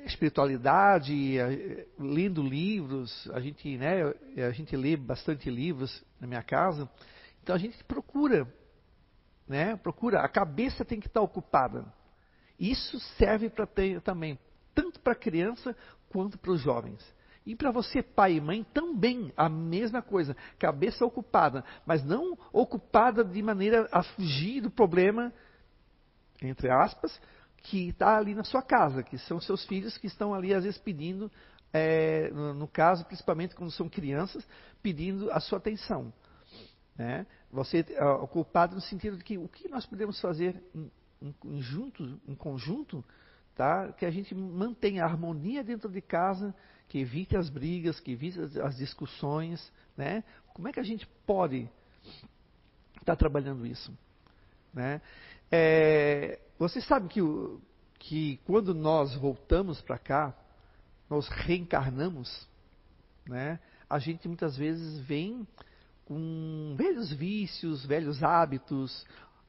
espiritualidade, 0.05 1.38
é, 1.38 1.86
lendo 2.00 2.41
livros, 2.41 3.29
a 3.33 3.39
gente, 3.39 3.77
né, 3.77 4.03
a 4.48 4.51
gente 4.51 4.75
lê 4.75 4.95
bastante 4.95 5.50
livros 5.50 6.03
na 6.19 6.27
minha 6.27 6.43
casa, 6.43 6.89
então 7.41 7.55
a 7.55 7.60
gente 7.60 7.83
procura, 7.83 8.48
né, 9.48 9.75
procura, 9.75 10.22
a 10.22 10.29
cabeça 10.29 10.86
tem 10.86 11.00
que 11.00 11.07
estar 11.07 11.22
ocupada. 11.22 11.86
Isso 12.60 13.00
serve 13.17 13.50
para 13.50 13.67
também, 14.03 14.39
tanto 14.74 15.00
para 15.00 15.13
a 15.13 15.17
criança 15.17 15.75
quanto 16.10 16.38
para 16.38 16.51
os 16.51 16.62
jovens. 16.62 17.03
E 17.45 17.55
para 17.55 17.72
você, 17.72 18.01
pai 18.01 18.36
e 18.36 18.41
mãe, 18.41 18.65
também 18.74 19.33
a 19.36 19.50
mesma 19.50 20.01
coisa. 20.01 20.36
Cabeça 20.57 21.05
ocupada, 21.05 21.63
mas 21.86 22.03
não 22.03 22.38
ocupada 22.53 23.24
de 23.24 23.41
maneira 23.41 23.88
a 23.91 24.01
fugir 24.01 24.62
do 24.62 24.72
problema 24.72 25.33
entre 26.47 26.69
aspas, 26.69 27.19
que 27.63 27.89
está 27.89 28.17
ali 28.17 28.35
na 28.35 28.43
sua 28.43 28.62
casa, 28.62 29.01
que 29.01 29.17
são 29.17 29.39
seus 29.39 29.65
filhos 29.65 29.97
que 29.97 30.07
estão 30.07 30.33
ali 30.33 30.53
às 30.53 30.63
vezes 30.63 30.79
pedindo, 30.79 31.31
é, 31.71 32.29
no, 32.31 32.53
no, 32.53 32.67
caso, 32.67 33.05
principalmente 33.05 33.55
quando 33.55 33.71
são 33.71 33.89
crianças, 33.89 34.45
pedindo 34.81 35.31
a 35.31 35.39
sua 35.39 35.57
atenção. 35.57 36.13
Né? 36.97 37.25
Você 37.51 37.85
é 37.89 38.05
ocupado 38.05 38.75
no 38.75 38.81
sentido 38.81 39.17
de 39.17 39.23
que 39.23 39.38
o 39.38 39.47
que 39.47 39.67
nós 39.69 39.85
podemos 39.85 40.19
fazer 40.19 40.62
em, 40.75 40.91
em, 41.45 41.62
junto, 41.62 42.19
em 42.27 42.35
conjunto, 42.35 43.03
tá? 43.55 43.91
que 43.93 44.05
a 44.05 44.12
gente 44.12 44.35
mantenha 44.35 45.03
a 45.03 45.07
harmonia 45.07 45.63
dentro 45.63 45.89
de 45.89 46.01
casa, 46.01 46.53
que 46.88 47.00
evite 47.00 47.35
as 47.35 47.50
brigas, 47.50 48.00
que 48.00 48.12
evite 48.12 48.39
as, 48.39 48.57
as 48.57 48.77
discussões. 48.77 49.71
Né? 49.95 50.23
Como 50.53 50.67
é 50.67 50.73
que 50.73 50.79
a 50.79 50.83
gente 50.83 51.07
pode 51.25 51.69
estar 53.00 53.05
tá 53.05 53.15
trabalhando 53.15 53.65
isso? 53.65 53.97
Né? 54.73 55.01
É, 55.55 56.39
você 56.57 56.81
sabe 56.81 57.07
que, 57.10 57.22
que 58.00 58.39
quando 58.43 58.74
nós 58.74 59.13
voltamos 59.13 59.79
para 59.81 60.00
cá, 60.00 60.36
nós 61.07 61.27
reencarnamos, 61.27 62.48
né? 63.27 63.60
a 63.88 64.00
gente 64.00 64.27
muitas 64.27 64.57
vezes 64.57 64.98
vem 65.01 65.48
com 66.05 66.74
velhos 66.75 67.13
vícios, 67.13 67.86
velhos 67.86 68.24
hábitos, 68.24 69.05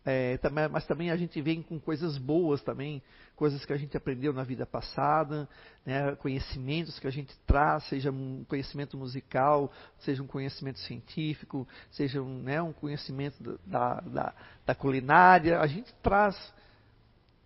é, 0.06 0.38
mas 0.70 0.86
também 0.86 1.10
a 1.10 1.16
gente 1.16 1.40
vem 1.40 1.62
com 1.62 1.80
coisas 1.80 2.18
boas 2.18 2.62
também, 2.62 3.02
coisas 3.34 3.64
que 3.64 3.72
a 3.72 3.76
gente 3.76 3.96
aprendeu 3.96 4.34
na 4.34 4.44
vida 4.44 4.66
passada, 4.66 5.48
né, 5.84 6.14
conhecimentos 6.16 6.98
que 6.98 7.06
a 7.06 7.10
gente 7.10 7.34
traz, 7.46 7.84
seja 7.84 8.10
um 8.10 8.44
conhecimento 8.44 8.98
musical, 8.98 9.72
seja 10.00 10.22
um 10.22 10.26
conhecimento 10.26 10.78
científico, 10.80 11.66
seja 11.90 12.20
um, 12.20 12.42
né, 12.42 12.60
um 12.60 12.72
conhecimento 12.72 13.58
da, 13.66 14.00
da, 14.00 14.34
da, 14.66 14.74
culinária, 14.74 15.58
a 15.58 15.66
gente 15.66 15.90
traz, 16.02 16.36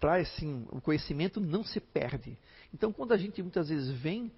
traz 0.01 0.29
sim, 0.35 0.67
o 0.71 0.81
conhecimento 0.81 1.41
não 1.41 1.63
se 1.63 1.79
perde. 1.79 2.37
Então 2.75 2.93
quando 2.93 3.13
a 3.13 3.17
gente 3.17 3.41
muitas 3.41 3.69
vezes 3.69 3.89
vem 4.01 4.33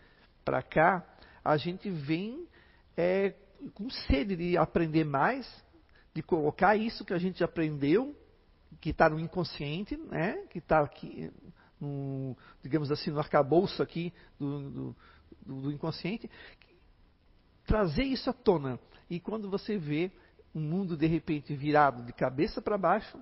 para 0.44 0.62
cá, 0.62 1.06
a 1.42 1.56
gente 1.56 1.88
vem 1.88 2.46
é, 2.94 3.34
com 3.72 3.88
sede 3.88 4.36
de 4.36 4.58
aprender 4.58 5.04
mais, 5.04 5.48
de 6.14 6.22
colocar 6.22 6.76
isso 6.76 7.04
que 7.04 7.12
a 7.12 7.18
gente 7.18 7.42
aprendeu, 7.44 8.16
que 8.80 8.90
está 8.90 9.08
no 9.08 9.18
inconsciente, 9.18 9.96
né? 9.96 10.46
que 10.50 10.58
está 10.58 10.80
aqui, 10.80 11.30
no, 11.80 12.36
digamos 12.62 12.90
assim, 12.90 13.10
no 13.10 13.18
arcabouço 13.18 13.82
aqui 13.82 14.12
do, 14.38 14.70
do, 14.70 14.96
do 15.46 15.72
inconsciente, 15.72 16.30
trazer 17.64 18.04
isso 18.04 18.28
à 18.28 18.32
tona. 18.32 18.78
E 19.08 19.20
quando 19.20 19.48
você 19.48 19.76
vê 19.78 20.10
um 20.54 20.60
mundo 20.60 20.96
de 20.96 21.06
repente 21.06 21.54
virado 21.54 22.02
de 22.02 22.12
cabeça 22.12 22.60
para 22.60 22.76
baixo, 22.76 23.18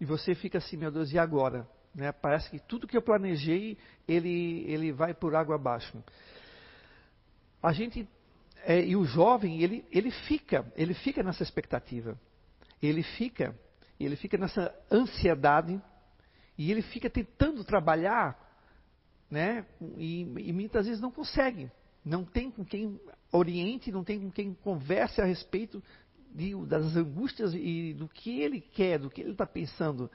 e 0.00 0.04
você 0.04 0.34
fica 0.34 0.58
assim, 0.58 0.76
meu 0.76 0.90
Deus, 0.90 1.12
e 1.12 1.18
agora? 1.18 1.68
Né? 1.94 2.12
Parece 2.12 2.50
que 2.50 2.58
tudo 2.58 2.86
que 2.86 2.96
eu 2.96 3.02
planejei, 3.02 3.76
ele, 4.06 4.64
ele 4.68 4.92
vai 4.92 5.12
por 5.12 5.34
água 5.34 5.56
abaixo. 5.56 6.02
A 7.60 7.72
gente 7.72 8.08
é, 8.64 8.84
e 8.84 8.96
o 8.96 9.04
jovem, 9.04 9.62
ele, 9.62 9.84
ele 9.90 10.10
fica, 10.10 10.70
ele 10.76 10.94
fica 10.94 11.22
nessa 11.22 11.42
expectativa. 11.42 12.18
Ele 12.82 13.02
fica, 13.02 13.54
ele 13.98 14.16
fica 14.16 14.36
nessa 14.38 14.74
ansiedade 14.90 15.80
e 16.56 16.70
ele 16.70 16.82
fica 16.82 17.08
tentando 17.08 17.64
trabalhar, 17.64 18.38
né? 19.30 19.66
E, 19.96 20.22
e 20.22 20.52
muitas 20.52 20.86
vezes 20.86 21.00
não 21.00 21.10
consegue. 21.10 21.70
Não 22.04 22.24
tem 22.24 22.50
com 22.50 22.64
quem 22.64 23.00
oriente, 23.32 23.92
não 23.92 24.04
tem 24.04 24.20
com 24.20 24.30
quem 24.30 24.54
converse 24.54 25.20
a 25.20 25.24
respeito 25.24 25.82
de, 26.34 26.54
das 26.66 26.96
angústias 26.96 27.52
e 27.54 27.94
do 27.94 28.08
que 28.08 28.40
ele 28.40 28.60
quer, 28.60 28.98
do 28.98 29.10
que 29.10 29.20
ele 29.20 29.32
está 29.32 29.46
pensando. 29.46 30.10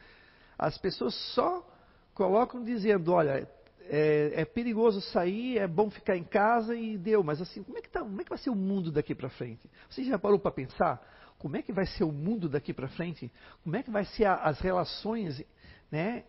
As 0.57 0.77
pessoas 0.77 1.13
só 1.33 1.67
colocam 2.13 2.63
dizendo, 2.63 3.11
olha, 3.11 3.49
é, 3.89 4.41
é, 4.41 4.45
perigoso 4.45 5.01
sair, 5.01 5.57
é 5.57 5.67
bom 5.67 5.89
ficar 5.89 6.15
em 6.15 6.23
casa 6.23 6.75
e 6.75 6.97
deu. 6.97 7.23
Mas 7.23 7.41
assim, 7.41 7.63
como 7.63 7.77
é 7.77 7.81
que, 7.81 7.89
tá, 7.89 8.01
como 8.01 8.19
é 8.19 8.23
que 8.23 8.29
vai 8.29 8.39
ser 8.39 8.49
o 8.49 8.55
mundo 8.55 8.91
daqui 8.91 9.13
para 9.13 9.29
frente? 9.29 9.69
Você 9.89 10.03
já 10.03 10.17
parou 10.17 10.39
para 10.39 10.51
pensar 10.51 11.01
como 11.43 11.57
é 11.57 11.61
que 11.61 11.73
vai 11.73 11.85
ser 11.85 12.05
o 12.05 12.11
mundo 12.11 12.47
daqui 12.47 12.73
para 12.73 12.87
frente? 12.87 13.29
Como 13.65 13.75
é 13.75 13.83
que 13.83 13.91
vai 13.91 14.05
ser 14.05 14.23
a, 14.23 14.35
as 14.35 14.61
relações 14.61 15.43
né, 15.91 16.23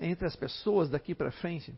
entre 0.00 0.26
as 0.26 0.34
pessoas 0.34 0.90
daqui 0.90 1.14
para 1.14 1.30
frente? 1.30 1.72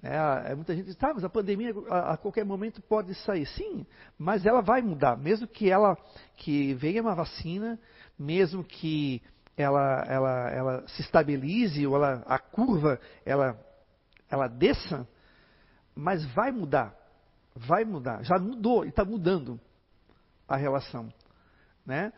É, 0.00 0.52
é, 0.52 0.54
muita 0.54 0.74
gente 0.74 0.86
diz, 0.86 0.96
tá, 0.96 1.12
mas 1.12 1.24
a 1.24 1.28
pandemia 1.28 1.74
a, 1.90 2.12
a, 2.12 2.16
qualquer 2.16 2.44
momento 2.44 2.80
pode 2.80 3.14
sair. 3.16 3.46
Sim, 3.46 3.84
mas 4.16 4.46
ela 4.46 4.62
vai 4.62 4.80
mudar. 4.80 5.16
Mesmo 5.16 5.48
que 5.48 5.68
ela 5.68 5.96
que 6.36 6.72
venha 6.74 7.02
uma 7.02 7.16
vacina, 7.16 7.78
mesmo 8.16 8.62
que 8.62 9.20
ela, 9.56 10.04
ela, 10.06 10.50
ela 10.50 10.88
se 10.88 11.02
estabilize 11.02 11.84
ou 11.84 11.96
ela, 11.96 12.22
a 12.26 12.38
curva 12.38 13.00
ela, 13.26 13.58
ela 14.30 14.46
desça, 14.46 15.06
mas 15.94 16.24
vai 16.32 16.52
mudar. 16.52 16.96
Vai 17.54 17.84
mudar. 17.84 18.22
Já 18.22 18.38
mudou 18.38 18.84
e 18.84 18.88
está 18.88 19.04
mudando 19.04 19.60
a 20.48 20.56
relação. 20.56 21.12
Né? 21.84 22.12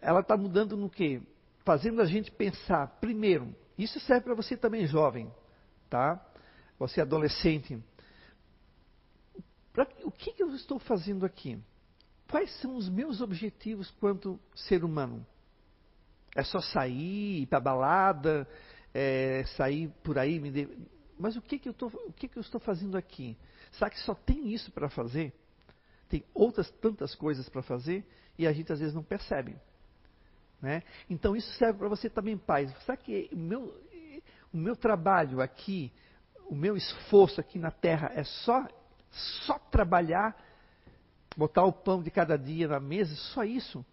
Ela 0.00 0.20
está 0.20 0.36
mudando 0.36 0.76
no 0.76 0.88
quê? 0.88 1.20
Fazendo 1.64 2.00
a 2.00 2.06
gente 2.06 2.30
pensar, 2.30 2.86
primeiro, 3.00 3.54
isso 3.76 4.00
serve 4.00 4.24
para 4.24 4.34
você 4.34 4.56
também 4.56 4.86
jovem, 4.86 5.30
tá? 5.90 6.24
Você 6.78 7.00
adolescente. 7.00 7.82
Pra, 9.72 9.86
o 10.02 10.10
que, 10.10 10.32
que 10.32 10.42
eu 10.42 10.54
estou 10.54 10.78
fazendo 10.78 11.26
aqui? 11.26 11.62
Quais 12.30 12.50
são 12.60 12.76
os 12.76 12.88
meus 12.88 13.20
objetivos 13.20 13.90
quanto 14.00 14.40
ser 14.54 14.82
humano? 14.84 15.26
É 16.34 16.42
só 16.42 16.60
sair, 16.60 17.42
ir 17.42 17.46
para 17.46 17.60
balada, 17.60 18.48
é, 18.94 19.44
sair 19.56 19.88
por 20.02 20.18
aí, 20.18 20.38
me 20.38 20.50
de... 20.50 20.68
mas 21.18 21.36
o 21.36 21.42
que 21.42 21.58
que 21.58 21.68
eu 21.68 21.74
tô, 21.74 21.88
o 21.88 22.12
que 22.12 22.28
que 22.28 22.38
eu 22.38 22.40
estou 22.40 22.60
fazendo 22.60 22.96
aqui? 22.96 23.36
Será 23.72 23.90
que 23.90 23.98
só 24.00 24.14
tem 24.14 24.52
isso 24.52 24.70
para 24.70 24.88
fazer? 24.88 25.32
Tem 26.08 26.24
outras 26.32 26.70
tantas 26.70 27.14
coisas 27.14 27.48
para 27.48 27.62
fazer 27.62 28.06
e 28.38 28.46
a 28.46 28.52
gente 28.52 28.72
às 28.72 28.78
vezes 28.78 28.94
não 28.94 29.02
percebe. 29.02 29.56
Né? 30.60 30.82
Então 31.08 31.36
isso 31.36 31.52
serve 31.54 31.78
para 31.78 31.88
você 31.88 32.08
também, 32.08 32.36
pai. 32.36 32.68
Será 32.84 32.96
que 32.96 33.28
o 33.32 33.36
meu, 33.36 33.74
o 34.52 34.56
meu 34.56 34.76
trabalho 34.76 35.40
aqui, 35.40 35.92
o 36.48 36.54
meu 36.54 36.76
esforço 36.76 37.40
aqui 37.40 37.58
na 37.58 37.70
terra 37.70 38.10
é 38.14 38.24
só, 38.24 38.66
só 39.44 39.58
trabalhar, 39.58 40.36
botar 41.36 41.64
o 41.64 41.72
pão 41.72 42.02
de 42.02 42.10
cada 42.10 42.36
dia 42.38 42.68
na 42.68 42.80
mesa, 42.80 43.14
só 43.14 43.44
isso? 43.44 43.84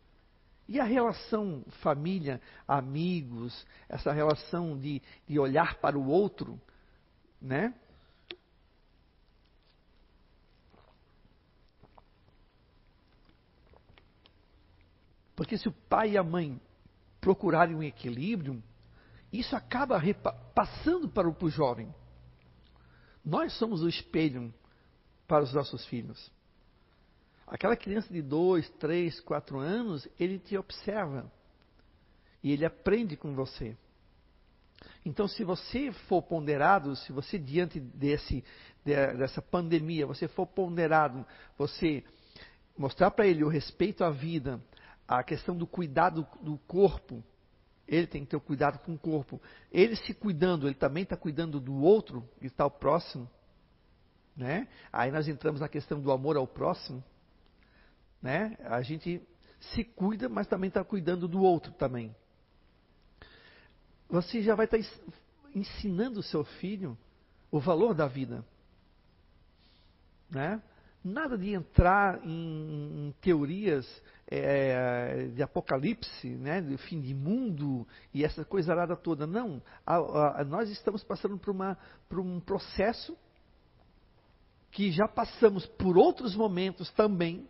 E 0.68 0.80
a 0.80 0.84
relação 0.84 1.64
família, 1.82 2.42
amigos, 2.68 3.66
essa 3.88 4.12
relação 4.12 4.78
de, 4.78 5.02
de 5.28 5.38
olhar 5.38 5.76
para 5.76 5.98
o 5.98 6.08
outro, 6.08 6.60
né? 7.46 7.74
Porque 15.36 15.58
se 15.58 15.68
o 15.68 15.72
pai 15.72 16.12
e 16.12 16.18
a 16.18 16.24
mãe 16.24 16.60
procurarem 17.22 17.76
um 17.76 17.84
equilíbrio, 17.84 18.64
isso 19.32 19.56
acaba 19.56 20.02
passando 20.56 21.08
para 21.10 21.30
o, 21.30 21.50
jovem. 21.50 21.94
Nós 23.24 23.54
somos 23.54 23.84
o 23.84 23.90
espelho 23.90 24.54
para 25.28 25.44
os 25.44 25.54
nossos 25.54 25.86
filhos. 25.86 26.32
Aquela 27.46 27.76
criança 27.76 28.12
de 28.12 28.22
dois, 28.22 28.68
três, 28.80 29.20
quatro 29.20 29.60
anos, 29.60 30.08
ele 30.20 30.40
te 30.40 30.58
observa 30.58 31.32
e 32.42 32.52
ele 32.52 32.66
aprende 32.66 33.16
com 33.16 33.36
você. 33.36 33.78
Então, 35.06 35.28
se 35.28 35.44
você 35.44 35.92
for 36.08 36.22
ponderado, 36.22 36.96
se 36.96 37.12
você 37.12 37.38
diante 37.38 37.80
desse, 37.80 38.44
dessa 38.84 39.42
pandemia, 39.42 40.06
você 40.06 40.28
for 40.28 40.46
ponderado, 40.46 41.26
você 41.58 42.04
mostrar 42.78 43.12
para 43.12 43.28
ele 43.28 43.44
o 43.44 43.50
respeito 43.50 44.04
à 44.04 44.10
vida, 44.10 44.62
a 45.08 45.24
questão 45.24 45.56
do 45.56 45.68
cuidado 45.68 46.28
do 46.42 46.58
corpo, 46.60 47.24
ele 47.88 48.08
tem 48.08 48.24
que 48.24 48.32
ter 48.32 48.36
o 48.36 48.42
cuidado 48.42 48.80
com 48.80 48.94
o 48.94 48.98
corpo. 48.98 49.40
Ele 49.72 49.96
se 49.96 50.14
cuidando, 50.14 50.68
ele 50.68 50.76
também 50.76 51.04
está 51.04 51.16
cuidando 51.16 51.60
do 51.60 51.76
outro, 51.76 52.28
que 52.40 52.48
está 52.48 52.64
ao 52.64 52.72
próximo. 52.72 53.30
Né? 54.36 54.68
Aí 54.92 55.12
nós 55.12 55.28
entramos 55.28 55.62
na 55.62 55.70
questão 55.70 56.02
do 56.02 56.12
amor 56.12 56.36
ao 56.36 56.48
próximo. 56.48 57.04
Né? 58.22 58.58
A 58.64 58.82
gente 58.82 59.22
se 59.60 59.84
cuida, 59.84 60.28
mas 60.28 60.48
também 60.48 60.68
está 60.68 60.84
cuidando 60.84 61.28
do 61.28 61.42
outro 61.42 61.72
também. 61.74 62.16
Você 64.10 64.42
já 64.42 64.56
vai 64.56 64.66
estar 64.66 64.78
tá 64.78 64.86
ensinando 65.54 66.20
o 66.20 66.24
seu 66.24 66.44
filho 66.44 66.98
o 67.52 67.60
valor 67.60 67.94
da 67.94 68.08
vida. 68.08 68.46
Né? 70.30 70.62
Nada 71.04 71.38
de 71.38 71.54
entrar 71.54 72.20
em, 72.26 73.08
em 73.08 73.16
teorias 73.22 73.86
é, 74.28 75.28
de 75.28 75.44
apocalipse, 75.44 76.28
né, 76.28 76.62
de 76.62 76.76
fim 76.78 77.00
de 77.00 77.14
mundo 77.14 77.88
e 78.14 78.26
essa 78.26 78.44
coisa 78.44 78.74
arada 78.74 78.96
toda. 78.96 79.28
Não. 79.28 79.62
A, 79.86 80.42
a, 80.42 80.44
nós 80.44 80.70
estamos 80.70 81.04
passando 81.04 81.38
por, 81.38 81.52
uma, 81.52 81.78
por 82.10 82.20
um 82.20 82.40
processo 82.40 83.16
que 84.72 84.92
já 84.92 85.08
passamos 85.08 85.66
por 85.66 85.98
outros 85.98 86.36
momentos 86.36 86.92
também, 86.92 87.48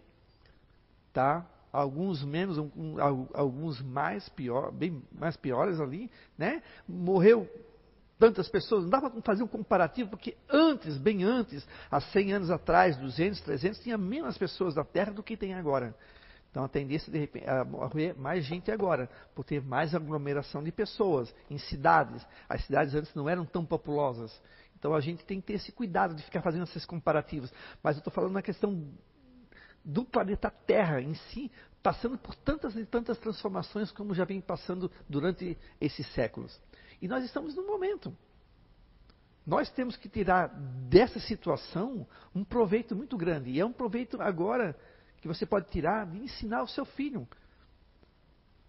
tá? 1.11 1.49
Alguns 1.75 2.23
menos, 2.23 2.57
um, 2.57 2.95
alguns 3.33 3.81
mais 3.81 4.27
pior, 4.29 4.71
bem 4.71 5.03
mais 5.11 5.35
piores 5.35 5.79
ali, 5.79 6.09
né? 6.37 6.61
Morreu 6.87 7.49
tantas 8.17 8.47
pessoas, 8.47 8.83
não 8.83 8.89
dava 8.89 9.09
para 9.09 9.21
fazer 9.21 9.43
um 9.43 9.47
comparativo, 9.47 10.09
porque 10.09 10.37
antes, 10.49 10.97
bem 10.97 11.23
antes, 11.23 11.67
há 11.91 11.99
100 11.99 12.33
anos 12.33 12.49
atrás, 12.49 12.95
200, 12.97 13.41
300, 13.41 13.79
tinha 13.81 13.97
menos 13.97 14.37
pessoas 14.37 14.73
na 14.75 14.85
Terra 14.85 15.11
do 15.11 15.21
que 15.21 15.35
tem 15.35 15.53
agora. 15.53 15.93
Então 16.49 16.63
a 16.63 16.69
tendência 16.69 17.11
de 17.11 17.19
repente, 17.19 17.49
a 17.49 17.65
morrer 17.65 18.17
mais 18.17 18.45
gente 18.45 18.71
agora, 18.71 19.09
por 19.35 19.43
ter 19.43 19.61
mais 19.61 19.93
aglomeração 19.93 20.63
de 20.63 20.71
pessoas 20.71 21.35
em 21.49 21.57
cidades. 21.57 22.25
As 22.47 22.63
cidades 22.63 22.95
antes 22.95 23.13
não 23.13 23.27
eram 23.27 23.45
tão 23.45 23.65
populosas. 23.65 24.33
Então 24.79 24.93
a 24.93 25.01
gente 25.01 25.25
tem 25.25 25.41
que 25.41 25.47
ter 25.47 25.53
esse 25.55 25.73
cuidado 25.73 26.15
de 26.15 26.23
ficar 26.23 26.41
fazendo 26.41 26.63
esses 26.63 26.85
comparativos. 26.85 27.51
Mas 27.83 27.97
eu 27.97 27.99
estou 27.99 28.13
falando 28.13 28.31
na 28.31 28.41
questão 28.41 28.87
do 29.85 30.03
planeta 30.03 30.49
Terra 30.49 30.99
em 30.99 31.13
si, 31.13 31.51
passando 31.83 32.17
por 32.17 32.33
tantas 32.33 32.75
e 32.75 32.83
tantas 32.83 33.19
transformações 33.19 33.91
como 33.91 34.15
já 34.15 34.25
vem 34.25 34.41
passando 34.41 34.91
durante 35.07 35.55
esses 35.79 36.11
séculos. 36.13 36.59
E 36.99 37.07
nós 37.07 37.23
estamos 37.23 37.55
no 37.55 37.67
momento. 37.67 38.15
Nós 39.45 39.69
temos 39.69 39.95
que 39.95 40.09
tirar 40.09 40.47
dessa 40.89 41.19
situação 41.19 42.07
um 42.33 42.43
proveito 42.43 42.95
muito 42.95 43.15
grande. 43.15 43.51
E 43.51 43.59
é 43.59 43.65
um 43.65 43.71
proveito 43.71 44.19
agora 44.19 44.75
que 45.21 45.27
você 45.27 45.45
pode 45.45 45.69
tirar 45.69 46.07
de 46.07 46.17
ensinar 46.17 46.63
o 46.63 46.67
seu 46.67 46.85
filho. 46.85 47.27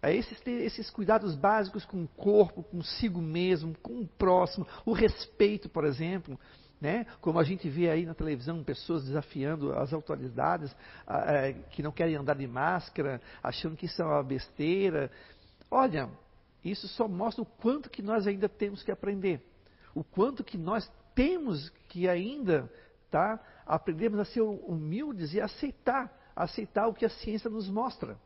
A 0.02 0.12
esses, 0.12 0.38
ter 0.42 0.62
esses 0.62 0.90
cuidados 0.90 1.34
básicos 1.34 1.86
com 1.86 2.04
o 2.04 2.08
corpo, 2.08 2.62
consigo 2.62 3.22
mesmo, 3.22 3.74
com 3.78 4.02
o 4.02 4.06
próximo, 4.06 4.66
o 4.84 4.92
respeito, 4.92 5.70
por 5.70 5.84
exemplo. 5.84 6.38
Né? 6.86 7.04
Como 7.20 7.36
a 7.40 7.42
gente 7.42 7.68
vê 7.68 7.90
aí 7.90 8.06
na 8.06 8.14
televisão, 8.14 8.62
pessoas 8.62 9.06
desafiando 9.06 9.72
as 9.76 9.92
autoridades 9.92 10.72
que 11.72 11.82
não 11.82 11.90
querem 11.90 12.14
andar 12.14 12.36
de 12.36 12.46
máscara, 12.46 13.20
achando 13.42 13.76
que 13.76 13.86
isso 13.86 14.00
é 14.00 14.04
uma 14.04 14.22
besteira. 14.22 15.10
Olha, 15.68 16.08
isso 16.64 16.86
só 16.86 17.08
mostra 17.08 17.42
o 17.42 17.44
quanto 17.44 17.90
que 17.90 18.02
nós 18.02 18.24
ainda 18.28 18.48
temos 18.48 18.84
que 18.84 18.92
aprender. 18.92 19.44
O 19.96 20.04
quanto 20.04 20.44
que 20.44 20.56
nós 20.56 20.88
temos 21.12 21.70
que 21.88 22.08
ainda 22.08 22.70
tá, 23.10 23.40
aprendermos 23.66 24.20
a 24.20 24.24
ser 24.24 24.42
humildes 24.42 25.34
e 25.34 25.40
aceitar 25.40 26.16
aceitar 26.36 26.86
o 26.86 26.94
que 26.94 27.04
a 27.04 27.10
ciência 27.10 27.50
nos 27.50 27.68
mostra. 27.68 28.16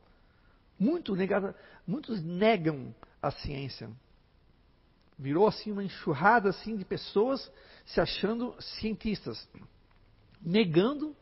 Muito 0.79 1.17
negado, 1.17 1.55
muitos 1.87 2.23
negam 2.23 2.95
a 3.23 3.31
ciência. 3.31 3.89
Virou 5.19 5.47
assim 5.47 5.73
uma 5.73 5.83
enxurrada 5.83 6.51
assim 6.51 6.77
de 6.77 6.85
pessoas 6.85 7.51
se 7.93 8.01
achando 8.01 8.55
cientistas, 8.61 9.49
negando 10.41 11.17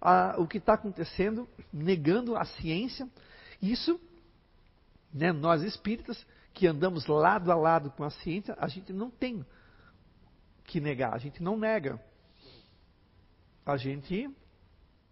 a, 0.00 0.36
o 0.38 0.46
que 0.46 0.58
está 0.58 0.74
acontecendo, 0.74 1.48
negando 1.72 2.36
a 2.36 2.44
ciência. 2.44 3.08
Isso, 3.60 4.00
né, 5.12 5.32
nós 5.32 5.62
espíritas 5.62 6.24
que 6.52 6.66
andamos 6.66 7.06
lado 7.06 7.50
a 7.50 7.54
lado 7.54 7.90
com 7.90 8.04
a 8.04 8.10
ciência, 8.10 8.56
a 8.58 8.68
gente 8.68 8.92
não 8.92 9.10
tem 9.10 9.44
que 10.64 10.80
negar, 10.80 11.14
a 11.14 11.18
gente 11.18 11.42
não 11.42 11.56
nega. 11.56 12.00
A 13.64 13.76
gente 13.76 14.30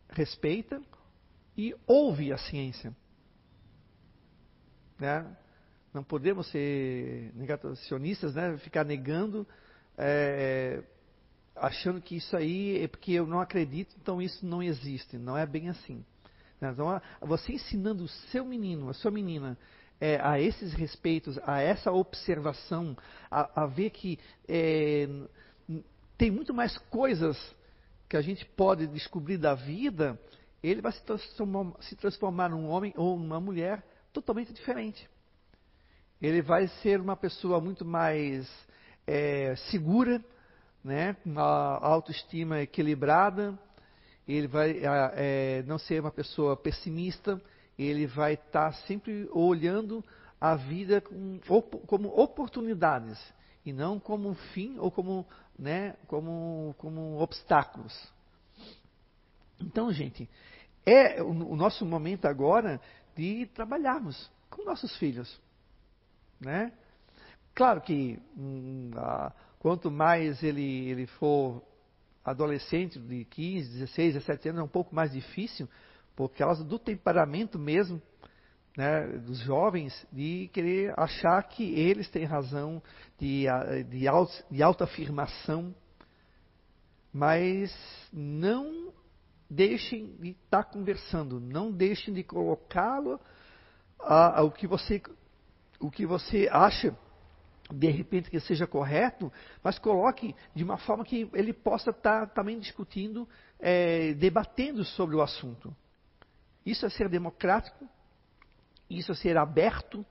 respeita, 0.08 0.80
e 1.56 1.74
ouve 1.86 2.32
a 2.32 2.38
ciência. 2.38 2.94
Né? 4.98 5.24
Não 5.92 6.02
podemos 6.02 6.50
ser 6.50 7.32
negacionistas, 7.34 8.34
né? 8.34 8.56
ficar 8.58 8.84
negando, 8.84 9.46
é, 9.96 10.82
achando 11.56 12.00
que 12.00 12.16
isso 12.16 12.36
aí 12.36 12.82
é 12.82 12.88
porque 12.88 13.12
eu 13.12 13.26
não 13.26 13.40
acredito, 13.40 13.94
então 14.00 14.20
isso 14.20 14.44
não 14.44 14.62
existe. 14.62 15.16
Não 15.16 15.36
é 15.36 15.46
bem 15.46 15.68
assim. 15.68 16.04
Né? 16.60 16.70
Então, 16.72 17.00
você 17.20 17.52
ensinando 17.52 18.04
o 18.04 18.08
seu 18.08 18.44
menino, 18.44 18.88
a 18.88 18.94
sua 18.94 19.10
menina, 19.10 19.56
é, 20.00 20.20
a 20.20 20.40
esses 20.40 20.72
respeitos, 20.72 21.38
a 21.44 21.60
essa 21.60 21.92
observação, 21.92 22.96
a, 23.30 23.62
a 23.62 23.66
ver 23.66 23.90
que 23.90 24.18
é, 24.48 25.08
tem 26.18 26.30
muito 26.30 26.52
mais 26.52 26.76
coisas 26.90 27.38
que 28.08 28.16
a 28.16 28.22
gente 28.22 28.44
pode 28.44 28.86
descobrir 28.86 29.38
da 29.38 29.54
vida 29.54 30.18
ele 30.68 30.80
vai 30.80 30.92
se 30.92 31.02
transformar, 31.02 31.72
se 31.80 31.94
transformar 31.94 32.48
num 32.48 32.66
homem 32.66 32.92
ou 32.96 33.18
numa 33.18 33.38
mulher 33.38 33.84
totalmente 34.12 34.52
diferente. 34.52 35.08
Ele 36.22 36.40
vai 36.40 36.68
ser 36.68 37.00
uma 37.00 37.16
pessoa 37.16 37.60
muito 37.60 37.84
mais 37.84 38.48
é, 39.06 39.54
segura, 39.70 40.22
né, 40.82 41.16
uma 41.24 41.78
autoestima 41.78 42.60
equilibrada, 42.60 43.58
ele 44.26 44.46
vai 44.46 44.80
é, 44.82 45.62
não 45.66 45.78
ser 45.78 46.00
uma 46.00 46.10
pessoa 46.10 46.56
pessimista, 46.56 47.40
ele 47.78 48.06
vai 48.06 48.34
estar 48.34 48.72
sempre 48.86 49.28
olhando 49.32 50.04
a 50.40 50.54
vida 50.54 51.00
com, 51.00 51.40
como 51.86 52.08
oportunidades 52.08 53.18
e 53.64 53.72
não 53.72 53.98
como 53.98 54.28
um 54.28 54.34
fim 54.34 54.78
ou 54.78 54.90
como, 54.90 55.26
né, 55.58 55.96
como, 56.06 56.74
como 56.78 57.18
obstáculos. 57.18 57.94
Então, 59.60 59.92
gente, 59.92 60.28
é 60.84 61.22
o 61.22 61.56
nosso 61.56 61.84
momento 61.86 62.26
agora 62.26 62.80
de 63.16 63.46
trabalharmos 63.54 64.30
com 64.50 64.64
nossos 64.64 64.94
filhos, 64.96 65.40
né? 66.40 66.72
Claro 67.54 67.80
que 67.80 68.18
hum, 68.36 68.90
a, 68.96 69.32
quanto 69.58 69.90
mais 69.90 70.42
ele, 70.42 70.88
ele 70.90 71.06
for 71.06 71.62
adolescente 72.24 72.98
de 72.98 73.24
15, 73.26 73.78
16, 73.78 74.14
17 74.14 74.48
anos, 74.48 74.60
é 74.60 74.64
um 74.64 74.68
pouco 74.68 74.94
mais 74.94 75.12
difícil, 75.12 75.68
por 76.16 76.30
causa 76.30 76.64
do 76.64 76.78
temperamento 76.78 77.58
mesmo 77.58 78.00
né, 78.76 79.06
dos 79.18 79.38
jovens 79.40 80.06
de 80.12 80.50
querer 80.52 80.92
achar 80.98 81.42
que 81.44 81.62
eles 81.78 82.08
têm 82.08 82.24
razão, 82.24 82.82
de, 83.18 83.44
de, 83.88 84.06
de 84.50 84.62
autoafirmação, 84.62 85.74
mas 87.12 87.72
não 88.12 88.92
deixem 89.48 90.16
de 90.16 90.30
estar 90.30 90.64
conversando, 90.64 91.38
não 91.38 91.70
deixem 91.70 92.12
de 92.12 92.24
colocá-lo 92.24 93.20
ao 93.98 94.50
que 94.50 94.66
você 94.66 95.00
o 95.80 95.90
que 95.90 96.06
você 96.06 96.48
acha 96.50 96.96
de 97.72 97.88
repente 97.88 98.30
que 98.30 98.38
seja 98.40 98.66
correto, 98.66 99.32
mas 99.62 99.78
coloque 99.78 100.34
de 100.54 100.62
uma 100.62 100.76
forma 100.76 101.04
que 101.04 101.28
ele 101.32 101.52
possa 101.52 101.90
estar 101.90 102.28
também 102.28 102.58
discutindo, 102.58 103.28
é, 103.58 104.12
debatendo 104.14 104.84
sobre 104.84 105.16
o 105.16 105.22
assunto. 105.22 105.74
Isso 106.64 106.84
é 106.84 106.90
ser 106.90 107.08
democrático, 107.08 107.88
isso 108.88 109.12
é 109.12 109.14
ser 109.14 109.36
aberto, 109.36 110.04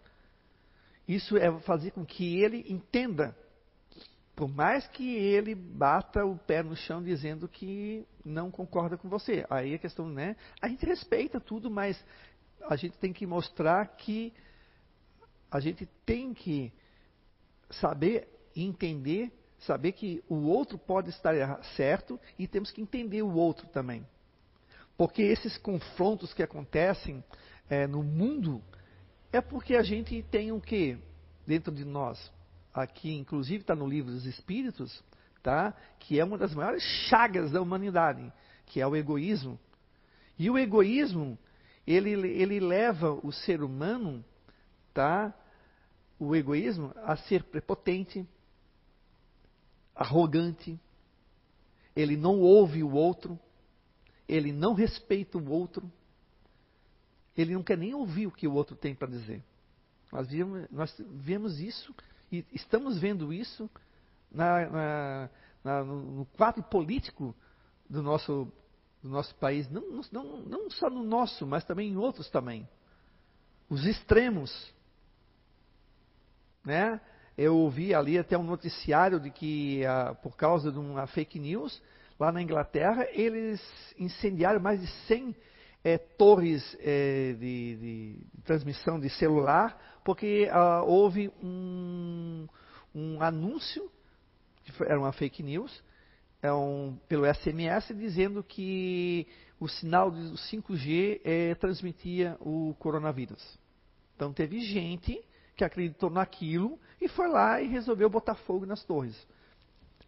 isso 1.08 1.38
é 1.38 1.52
fazer 1.62 1.92
com 1.92 2.06
que 2.06 2.42
ele 2.42 2.66
entenda. 2.68 3.36
Por 4.36 4.50
mais 4.50 4.88
que 4.88 5.16
ele 5.16 5.54
bata 5.54 6.26
o 6.26 6.36
pé 6.36 6.64
no 6.64 6.76
chão 6.76 7.04
dizendo 7.04 7.48
que 7.48 8.06
não 8.26 8.50
concorda 8.50 8.98
com 8.98 9.08
você. 9.08 9.46
Aí 9.48 9.76
a 9.76 9.78
questão, 9.78 10.10
né? 10.10 10.36
A 10.60 10.68
gente 10.68 10.86
respeita 10.86 11.40
tudo, 11.40 11.70
mas 11.70 12.04
a 12.68 12.76
gente 12.76 12.98
tem 12.98 13.14
que 13.14 13.28
mostrar 13.28 13.86
que 13.96 14.34
a 15.52 15.60
gente 15.60 15.86
tem 16.04 16.34
que 16.34 16.74
saber 17.70 18.28
entender, 18.56 19.32
saber 19.60 19.94
que 19.94 20.24
o 20.30 20.36
outro 20.48 20.78
pode 20.78 21.10
estar 21.10 21.34
certo 21.76 22.20
e 22.38 22.48
temos 22.48 22.72
que 22.72 22.82
entender 22.82 23.22
o 23.22 23.34
outro 23.34 23.68
também. 23.68 24.06
Porque 24.98 25.22
esses 25.22 25.58
confrontos 25.58 26.34
que 26.34 26.44
acontecem 26.44 27.24
é, 27.70 27.88
no 27.88 28.04
mundo 28.04 28.62
é 29.32 29.42
porque 29.42 29.76
a 29.76 29.82
gente 29.82 30.22
tem 30.30 30.52
o 30.52 30.62
que 30.62 30.98
dentro 31.46 31.74
de 31.74 31.84
nós? 31.84 32.32
Aqui, 32.74 33.14
inclusive, 33.16 33.62
está 33.62 33.76
no 33.76 33.88
livro 33.88 34.12
dos 34.12 34.26
Espíritos, 34.26 35.04
tá? 35.42 35.74
que 36.00 36.20
é 36.20 36.24
uma 36.24 36.38
das 36.38 36.54
maiores 36.54 36.84
chagas 37.10 37.52
da 37.52 37.62
humanidade, 37.62 38.32
que 38.68 38.80
é 38.80 38.88
o 38.88 38.96
egoísmo. 38.96 39.60
E 40.38 40.50
o 40.50 40.58
egoísmo, 40.58 41.38
ele, 41.86 42.12
ele 42.12 42.60
leva 42.60 43.12
o 43.24 43.32
ser 43.32 43.62
humano, 43.62 44.24
tá? 44.94 45.34
O 46.28 46.36
egoísmo, 46.36 46.92
a 47.04 47.16
ser 47.16 47.44
prepotente, 47.44 48.28
arrogante, 49.96 50.80
ele 51.96 52.18
não 52.18 52.40
ouve 52.40 52.84
o 52.84 52.92
outro, 52.92 53.40
ele 54.28 54.52
não 54.52 54.74
respeita 54.74 55.38
o 55.38 55.50
outro, 55.50 55.92
ele 57.38 57.54
não 57.54 57.64
quer 57.64 57.78
nem 57.78 57.94
ouvir 57.94 58.28
o 58.28 58.32
que 58.32 58.48
o 58.48 58.54
outro 58.54 58.76
tem 58.76 58.96
para 58.96 59.08
dizer. 59.08 59.44
Nós 60.12 60.30
vemos, 60.30 60.68
nós 60.72 60.96
vemos 61.12 61.60
isso 61.60 61.94
e 62.32 62.46
estamos 62.52 63.00
vendo 63.00 63.34
isso 63.34 63.70
na, 64.32 64.70
na, 64.70 65.30
na, 65.64 65.84
no 65.84 66.26
quadro 66.38 66.64
político 66.64 67.36
do 67.90 68.02
nosso, 68.02 68.52
do 69.02 69.10
nosso 69.10 69.36
país, 69.36 69.70
não, 69.70 70.02
não, 70.12 70.42
não 70.42 70.70
só 70.70 70.90
no 70.90 71.04
nosso, 71.04 71.46
mas 71.46 71.64
também 71.64 71.92
em 71.92 71.98
outros 71.98 72.30
também. 72.30 72.68
Os 73.70 73.86
extremos. 73.86 74.52
Né? 76.66 77.00
Eu 77.38 77.58
ouvi 77.58 77.94
ali 77.94 78.18
até 78.18 78.38
um 78.38 78.44
noticiário 78.44 79.20
de 79.20 79.30
que, 79.32 79.86
ah, 79.86 80.16
por 80.22 80.38
causa 80.38 80.72
de 80.72 80.78
uma 80.78 81.08
fake 81.08 81.40
news, 81.40 81.82
lá 82.20 82.32
na 82.32 82.42
Inglaterra, 82.42 83.08
eles 83.12 83.62
incendiaram 83.98 84.60
mais 84.60 84.80
de 84.80 84.88
100 85.08 85.36
é, 85.84 85.98
torres 85.98 86.78
é, 86.80 87.34
de, 87.34 87.76
de, 87.76 88.18
transmissão 88.46 89.00
de 89.00 89.10
celular, 89.10 90.00
porque 90.06 90.48
ah, 90.52 90.84
houve 90.84 91.30
um, 91.42 92.48
um 92.94 93.22
anúncio, 93.22 93.92
era 94.82 95.00
uma 95.00 95.12
fake 95.12 95.44
news, 95.44 95.84
é 96.42 96.54
um, 96.54 96.98
pelo 97.08 97.26
SMS, 97.26 97.94
dizendo 97.98 98.44
que 98.44 99.28
o 99.60 99.68
sinal 99.68 100.12
do 100.12 100.34
5G 100.34 101.22
é, 101.24 101.56
transmitia 101.56 102.38
o 102.40 102.76
coronavírus. 102.80 103.42
Então 104.16 104.32
teve 104.32 104.60
gente 104.60 105.24
que 105.56 105.64
acreditou 105.64 106.10
naquilo 106.10 106.80
e 107.00 107.08
foi 107.08 107.28
lá 107.28 107.62
e 107.62 107.68
resolveu 107.68 108.10
botar 108.10 108.36
fogo 108.36 108.66
nas 108.66 108.84
torres. 108.84 109.16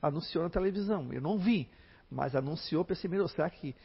Anunciou 0.01 0.43
na 0.43 0.49
televisão. 0.49 1.11
Eu 1.11 1.21
não 1.21 1.37
vi, 1.37 1.69
mas 2.09 2.35
anunciou, 2.35 2.85
pensei, 2.85 3.09
meu, 3.09 3.27
será 3.27 3.49
que, 3.49 3.75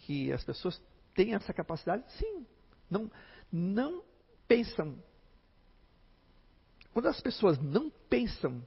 que 0.00 0.32
as 0.32 0.44
pessoas 0.44 0.80
tem 1.14 1.34
essa 1.34 1.52
capacidade? 1.52 2.04
Sim. 2.14 2.46
Não, 2.90 3.10
não 3.50 4.02
pensam. 4.46 4.96
Quando 6.92 7.06
as 7.06 7.20
pessoas 7.20 7.58
não 7.58 7.90
pensam, 8.08 8.66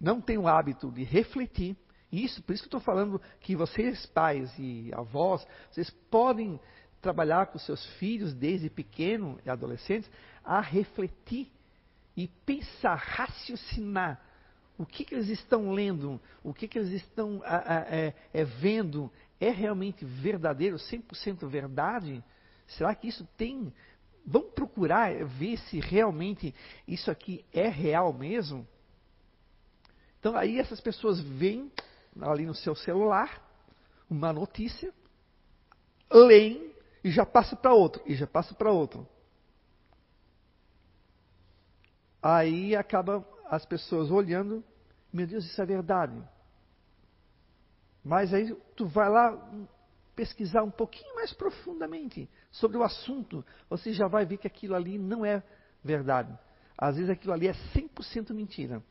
não 0.00 0.20
têm 0.20 0.38
o 0.38 0.46
hábito 0.46 0.90
de 0.90 1.02
refletir, 1.02 1.76
isso, 2.12 2.42
por 2.42 2.52
isso 2.52 2.62
que 2.62 2.74
eu 2.74 2.78
estou 2.78 2.80
falando 2.80 3.20
que 3.40 3.56
vocês, 3.56 4.06
pais 4.06 4.52
e 4.58 4.90
avós, 4.94 5.44
vocês 5.70 5.90
podem 6.10 6.60
trabalhar 7.04 7.48
com 7.48 7.58
seus 7.58 7.84
filhos 7.98 8.32
desde 8.32 8.70
pequeno 8.70 9.38
e 9.44 9.50
adolescentes 9.50 10.10
a 10.42 10.58
refletir 10.58 11.52
e 12.16 12.26
pensar, 12.46 12.94
raciocinar 12.94 14.20
o 14.78 14.86
que, 14.86 15.04
que 15.04 15.14
eles 15.14 15.28
estão 15.28 15.70
lendo, 15.70 16.18
o 16.42 16.54
que, 16.54 16.66
que 16.66 16.78
eles 16.78 16.90
estão 16.90 17.42
a, 17.44 17.56
a, 17.56 17.80
é, 17.94 18.14
é, 18.32 18.44
vendo, 18.44 19.12
é 19.38 19.50
realmente 19.50 20.02
verdadeiro, 20.04 20.76
100% 20.76 21.46
verdade? 21.46 22.24
Será 22.66 22.94
que 22.94 23.06
isso 23.06 23.28
tem. 23.36 23.72
Vamos 24.26 24.52
procurar 24.52 25.12
ver 25.26 25.58
se 25.58 25.78
realmente 25.78 26.54
isso 26.88 27.10
aqui 27.10 27.44
é 27.52 27.68
real 27.68 28.12
mesmo? 28.14 28.66
Então 30.18 30.34
aí 30.34 30.58
essas 30.58 30.80
pessoas 30.80 31.20
veem 31.20 31.70
ali 32.22 32.46
no 32.46 32.54
seu 32.54 32.74
celular 32.74 33.42
uma 34.08 34.32
notícia, 34.32 34.92
leem 36.10 36.73
e 37.04 37.10
já 37.10 37.26
passa 37.26 37.54
para 37.54 37.72
outro, 37.74 38.02
e 38.06 38.14
já 38.14 38.26
passa 38.26 38.54
para 38.54 38.72
outro. 38.72 39.06
Aí 42.22 42.74
acaba 42.74 43.22
as 43.50 43.66
pessoas 43.66 44.10
olhando, 44.10 44.64
meu 45.12 45.26
Deus, 45.26 45.44
isso 45.44 45.60
é 45.60 45.66
verdade. 45.66 46.18
Mas 48.02 48.32
aí 48.32 48.54
tu 48.74 48.86
vai 48.86 49.10
lá 49.10 49.38
pesquisar 50.16 50.62
um 50.62 50.70
pouquinho 50.70 51.14
mais 51.14 51.34
profundamente 51.34 52.30
sobre 52.50 52.78
o 52.78 52.82
assunto, 52.82 53.44
você 53.68 53.92
já 53.92 54.08
vai 54.08 54.24
ver 54.24 54.38
que 54.38 54.46
aquilo 54.46 54.74
ali 54.74 54.96
não 54.96 55.26
é 55.26 55.42
verdade. 55.82 56.32
Às 56.78 56.96
vezes 56.96 57.10
aquilo 57.10 57.34
ali 57.34 57.48
é 57.48 57.52
100% 57.74 58.32
mentira. 58.32 58.82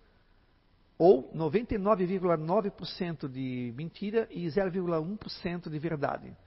Ou 0.97 1.33
99,9% 1.33 3.27
de 3.27 3.73
mentira 3.75 4.27
e 4.29 4.45
0,1% 4.45 5.69
de 5.69 5.79
verdade. 5.79 6.37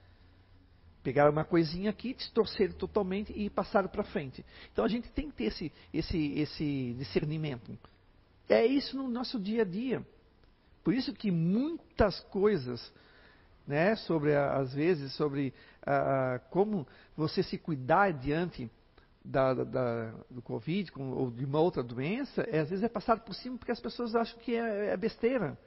Pegaram 1.07 1.31
uma 1.31 1.45
coisinha 1.45 1.89
aqui, 1.89 2.13
distorceram 2.13 2.73
totalmente 2.73 3.31
e 3.33 3.49
passaram 3.49 3.87
para 3.87 4.03
frente. 4.03 4.45
Então 4.73 4.83
a 4.83 4.89
gente 4.89 5.09
tem 5.11 5.29
que 5.29 5.37
ter 5.37 5.45
esse, 5.45 5.71
esse, 5.93 6.33
esse 6.37 6.95
discernimento. 6.99 7.79
É 8.49 8.65
isso 8.65 8.97
no 8.97 9.07
nosso 9.07 9.39
dia 9.39 9.61
a 9.61 9.65
dia. 9.65 10.05
Por 10.83 10.93
isso 10.93 11.13
que 11.13 11.31
muitas 11.31 12.19
coisas, 12.19 12.91
né, 13.65 13.95
sobre 13.95 14.35
às 14.35 14.73
vezes 14.73 15.13
sobre 15.13 15.53
ah, 15.81 16.41
como 16.49 16.85
você 17.15 17.41
se 17.41 17.57
cuidar 17.57 18.11
diante 18.11 18.69
da, 19.23 19.53
da, 19.53 20.11
do 20.29 20.41
Covid 20.41 20.91
com, 20.91 21.11
ou 21.11 21.31
de 21.31 21.45
uma 21.45 21.61
outra 21.61 21.81
doença, 21.81 22.41
é, 22.51 22.59
às 22.59 22.69
vezes 22.69 22.83
é 22.83 22.89
passado 22.89 23.21
por 23.21 23.33
cima 23.33 23.57
porque 23.57 23.71
as 23.71 23.79
pessoas 23.79 24.13
acham 24.13 24.37
que 24.39 24.57
é, 24.57 24.87
é 24.87 24.97
besteira, 24.97 25.57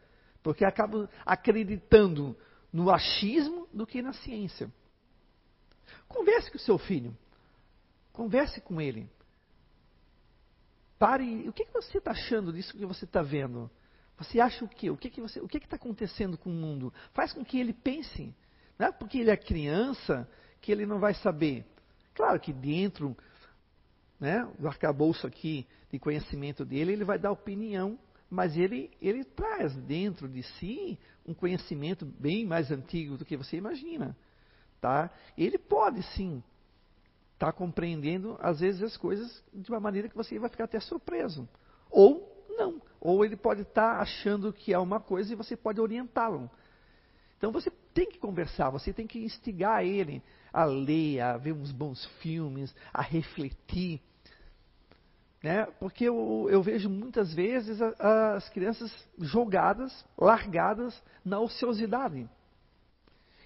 porque 0.42 0.66
acabam 0.66 1.08
acreditando 1.24 2.36
no 2.70 2.90
achismo 2.90 3.66
do 3.72 3.86
que 3.86 4.02
na 4.02 4.12
ciência. 4.12 4.70
Converse 6.10 6.50
com 6.50 6.58
o 6.58 6.60
seu 6.60 6.76
filho. 6.76 7.16
Converse 8.12 8.60
com 8.60 8.80
ele. 8.80 9.08
Pare. 10.98 11.48
O 11.48 11.52
que, 11.52 11.64
que 11.64 11.72
você 11.72 11.98
está 11.98 12.10
achando 12.10 12.52
disso 12.52 12.76
que 12.76 12.84
você 12.84 13.04
está 13.04 13.22
vendo? 13.22 13.70
Você 14.18 14.38
acha 14.38 14.64
o 14.64 14.68
quê? 14.68 14.90
O 14.90 14.96
que 14.96 15.08
que 15.08 15.20
você, 15.20 15.40
que 15.46 15.56
está 15.56 15.76
acontecendo 15.76 16.36
com 16.36 16.50
o 16.50 16.52
mundo? 16.52 16.92
Faz 17.14 17.32
com 17.32 17.42
que 17.42 17.58
ele 17.58 17.72
pense. 17.72 18.34
Não 18.78 18.88
é 18.88 18.92
porque 18.92 19.18
ele 19.18 19.30
é 19.30 19.36
criança 19.36 20.28
que 20.60 20.70
ele 20.70 20.84
não 20.84 20.98
vai 20.98 21.14
saber. 21.14 21.64
Claro 22.12 22.38
que 22.38 22.52
dentro 22.52 23.16
né, 24.18 24.46
do 24.58 24.68
arcabouço 24.68 25.26
aqui 25.26 25.66
de 25.90 25.98
conhecimento 25.98 26.64
dele, 26.64 26.92
ele 26.92 27.04
vai 27.04 27.18
dar 27.18 27.30
opinião, 27.30 27.98
mas 28.28 28.56
ele, 28.56 28.90
ele 29.00 29.24
traz 29.24 29.74
dentro 29.74 30.28
de 30.28 30.42
si 30.42 30.98
um 31.24 31.32
conhecimento 31.32 32.04
bem 32.04 32.44
mais 32.44 32.70
antigo 32.70 33.16
do 33.16 33.24
que 33.24 33.36
você 33.36 33.56
imagina. 33.56 34.14
Tá? 34.80 35.10
Ele 35.36 35.58
pode 35.58 36.02
sim 36.14 36.42
estar 37.34 37.46
tá 37.46 37.52
compreendendo, 37.52 38.38
às 38.40 38.60
vezes, 38.60 38.82
as 38.82 38.96
coisas 38.96 39.42
de 39.52 39.70
uma 39.70 39.80
maneira 39.80 40.08
que 40.08 40.16
você 40.16 40.38
vai 40.38 40.48
ficar 40.48 40.64
até 40.64 40.80
surpreso. 40.80 41.48
Ou 41.90 42.46
não. 42.50 42.80
Ou 43.00 43.24
ele 43.24 43.36
pode 43.36 43.62
estar 43.62 43.96
tá 43.96 44.00
achando 44.02 44.52
que 44.52 44.72
é 44.72 44.78
uma 44.78 45.00
coisa 45.00 45.32
e 45.32 45.36
você 45.36 45.56
pode 45.56 45.80
orientá-lo. 45.80 46.50
Então 47.38 47.50
você 47.50 47.70
tem 47.94 48.06
que 48.06 48.18
conversar, 48.18 48.68
você 48.68 48.92
tem 48.92 49.06
que 49.06 49.18
instigar 49.18 49.84
ele 49.84 50.22
a 50.52 50.64
ler, 50.64 51.20
a 51.20 51.36
ver 51.38 51.52
uns 51.52 51.72
bons 51.72 52.04
filmes, 52.20 52.74
a 52.92 53.00
refletir. 53.00 54.00
Né? 55.42 55.64
Porque 55.78 56.04
eu, 56.04 56.46
eu 56.50 56.62
vejo 56.62 56.90
muitas 56.90 57.32
vezes 57.32 57.80
a, 57.80 58.34
as 58.34 58.48
crianças 58.50 58.92
jogadas, 59.18 60.04
largadas 60.18 61.02
na 61.24 61.40
ociosidade. 61.40 62.28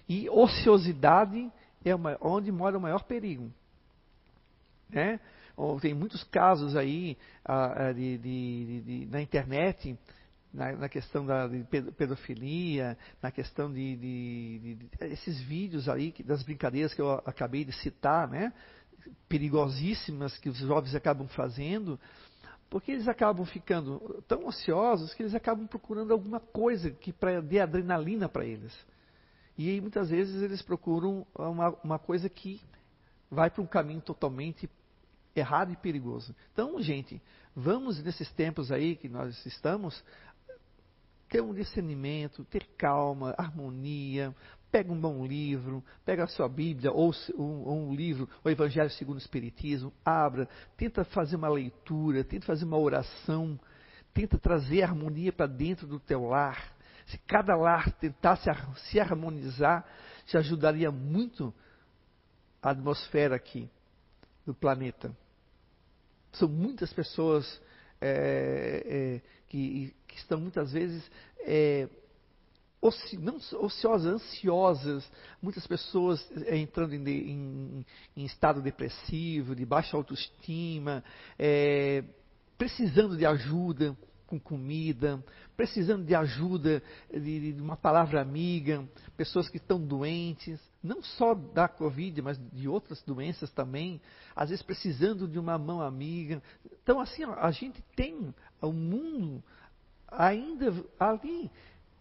E 0.07 0.29
ociosidade 0.29 1.51
é 1.83 1.91
onde 2.21 2.51
mora 2.51 2.77
o 2.77 2.81
maior 2.81 3.03
perigo. 3.03 3.51
Né? 4.89 5.19
Tem 5.81 5.93
muitos 5.93 6.23
casos 6.25 6.75
aí 6.75 7.17
uh, 7.47 7.93
de, 7.93 8.17
de, 8.17 8.81
de, 8.81 9.05
na 9.07 9.21
internet, 9.21 9.97
na, 10.53 10.73
na, 10.73 10.89
questão 10.89 11.25
da 11.25 11.49
pedofilia, 11.97 12.97
na 13.21 13.31
questão 13.31 13.71
de, 13.71 14.77
esses 15.01 15.39
vídeos 15.41 15.87
aí, 15.87 16.13
das 16.23 16.43
brincadeiras 16.43 16.93
que 16.93 17.01
eu 17.01 17.11
acabei 17.25 17.63
de 17.63 17.71
citar, 17.73 18.27
né? 18.27 18.53
perigosíssimas 19.29 20.37
que 20.37 20.49
os 20.49 20.57
jovens 20.57 20.95
acabam 20.95 21.27
fazendo, 21.27 21.99
porque 22.69 22.91
eles 22.91 23.07
acabam 23.07 23.45
ficando 23.45 24.23
tão 24.27 24.45
ociosos 24.47 25.13
que 25.13 25.23
eles 25.23 25.35
acabam 25.35 25.67
procurando 25.67 26.11
alguma 26.11 26.39
coisa 26.39 26.91
que 26.91 27.13
para 27.13 27.41
dê 27.41 27.59
adrenalina 27.59 28.27
para 28.27 28.45
eles. 28.45 28.73
E 29.57 29.79
muitas 29.79 30.09
vezes 30.09 30.41
eles 30.41 30.61
procuram 30.61 31.25
uma, 31.33 31.69
uma 31.83 31.99
coisa 31.99 32.29
que 32.29 32.61
vai 33.29 33.49
para 33.49 33.61
um 33.61 33.67
caminho 33.67 34.01
totalmente 34.01 34.69
errado 35.35 35.71
e 35.71 35.75
perigoso. 35.75 36.35
Então, 36.53 36.81
gente, 36.81 37.21
vamos 37.55 38.01
nesses 38.03 38.31
tempos 38.33 38.71
aí 38.71 38.95
que 38.95 39.09
nós 39.09 39.45
estamos 39.45 40.03
ter 41.29 41.41
um 41.41 41.53
discernimento, 41.53 42.45
ter 42.45 42.65
calma, 42.77 43.33
harmonia. 43.37 44.33
Pega 44.71 44.91
um 44.91 44.99
bom 44.99 45.25
livro, 45.25 45.83
pega 46.03 46.25
a 46.25 46.27
sua 46.27 46.49
Bíblia 46.49 46.91
ou 46.91 47.13
um, 47.37 47.89
um 47.89 47.95
livro, 47.95 48.27
o 48.43 48.49
Evangelho 48.49 48.89
segundo 48.89 49.15
o 49.15 49.19
Espiritismo, 49.19 49.93
abra, 50.03 50.49
tenta 50.75 51.05
fazer 51.05 51.37
uma 51.37 51.47
leitura, 51.47 52.25
tenta 52.25 52.45
fazer 52.45 52.65
uma 52.65 52.77
oração, 52.77 53.57
tenta 54.13 54.37
trazer 54.37 54.83
harmonia 54.83 55.31
para 55.31 55.45
dentro 55.45 55.87
do 55.87 55.97
teu 55.97 56.25
lar. 56.25 56.74
Se 57.07 57.17
cada 57.19 57.55
lar 57.55 57.91
tentasse 57.93 58.49
se 58.89 58.99
harmonizar, 58.99 59.85
te 60.25 60.37
ajudaria 60.37 60.91
muito 60.91 61.53
a 62.61 62.71
atmosfera 62.71 63.35
aqui 63.35 63.69
do 64.45 64.53
planeta. 64.53 65.15
São 66.33 66.49
muitas 66.49 66.91
pessoas 66.91 67.61
é, 68.01 68.83
é, 68.85 69.21
que, 69.47 69.95
que, 70.07 70.17
estão 70.17 70.39
muitas 70.39 70.71
vezes 70.71 71.09
é, 71.39 71.87
oci, 72.81 73.17
não 73.17 73.37
ociosas, 73.37 74.13
ansiosas, 74.13 75.11
muitas 75.41 75.65
pessoas 75.65 76.27
é, 76.47 76.57
entrando 76.57 76.93
em, 76.93 77.07
em, 77.07 77.85
em, 78.17 78.25
estado 78.25 78.61
depressivo, 78.61 79.55
de 79.55 79.65
baixa 79.65 79.95
autoestima, 79.95 81.03
é, 81.37 82.03
precisando 82.57 83.17
de 83.17 83.25
ajuda 83.25 83.95
com 84.27 84.39
comida, 84.39 85.23
precisando 85.55 86.03
de 86.03 86.15
ajuda, 86.15 86.81
de, 87.11 87.53
de, 87.53 87.61
uma 87.61 87.77
palavra 87.77 88.21
amiga, 88.21 88.87
pessoas 89.15 89.47
que 89.49 89.57
estão 89.57 89.79
doentes, 89.79 90.59
não 90.81 91.01
só 91.01 91.33
da 91.33 91.67
Covid, 91.67 92.21
mas 92.21 92.39
de 92.51 92.67
outras 92.67 93.01
doenças 93.03 93.51
também, 93.51 94.01
às 94.35 94.49
vezes 94.49 94.63
precisando 94.63 95.27
de 95.27 95.39
uma 95.39 95.57
mão 95.57 95.81
amiga. 95.81 96.41
Então, 96.83 96.99
assim, 96.99 97.23
a 97.23 97.51
gente 97.51 97.83
tem 97.95 98.33
o 98.61 98.71
mundo 98.71 99.43
ainda 100.07 100.73
ali, 100.99 101.51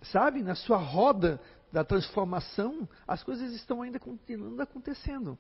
sabe, 0.03 0.43
na 0.43 0.55
sua 0.55 0.79
roda 0.79 1.41
da 1.73 1.85
transformação, 1.85 2.89
as 3.07 3.23
coisas 3.23 3.53
estão 3.53 3.83
ainda 3.83 3.99
continuando 3.99 4.63
acontecendo. 4.63 5.37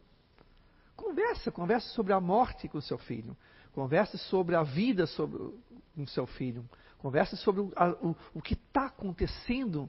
Conversa, 0.97 1.51
conversa 1.51 1.89
sobre 1.91 2.13
a 2.13 2.21
morte 2.21 2.69
com 2.69 2.79
o 2.79 2.83
seu 2.83 2.99
filho. 2.99 3.37
Converse 3.73 4.17
sobre 4.19 4.55
a 4.55 4.63
vida 4.63 5.07
sobre, 5.07 5.53
com 5.95 6.07
seu 6.07 6.27
filho. 6.27 6.69
Converse 6.99 7.37
sobre 7.37 7.61
o, 7.61 7.73
a, 7.77 7.91
o, 7.91 8.17
o 8.35 8.43
que 8.43 8.55
está 8.55 8.87
acontecendo. 8.87 9.89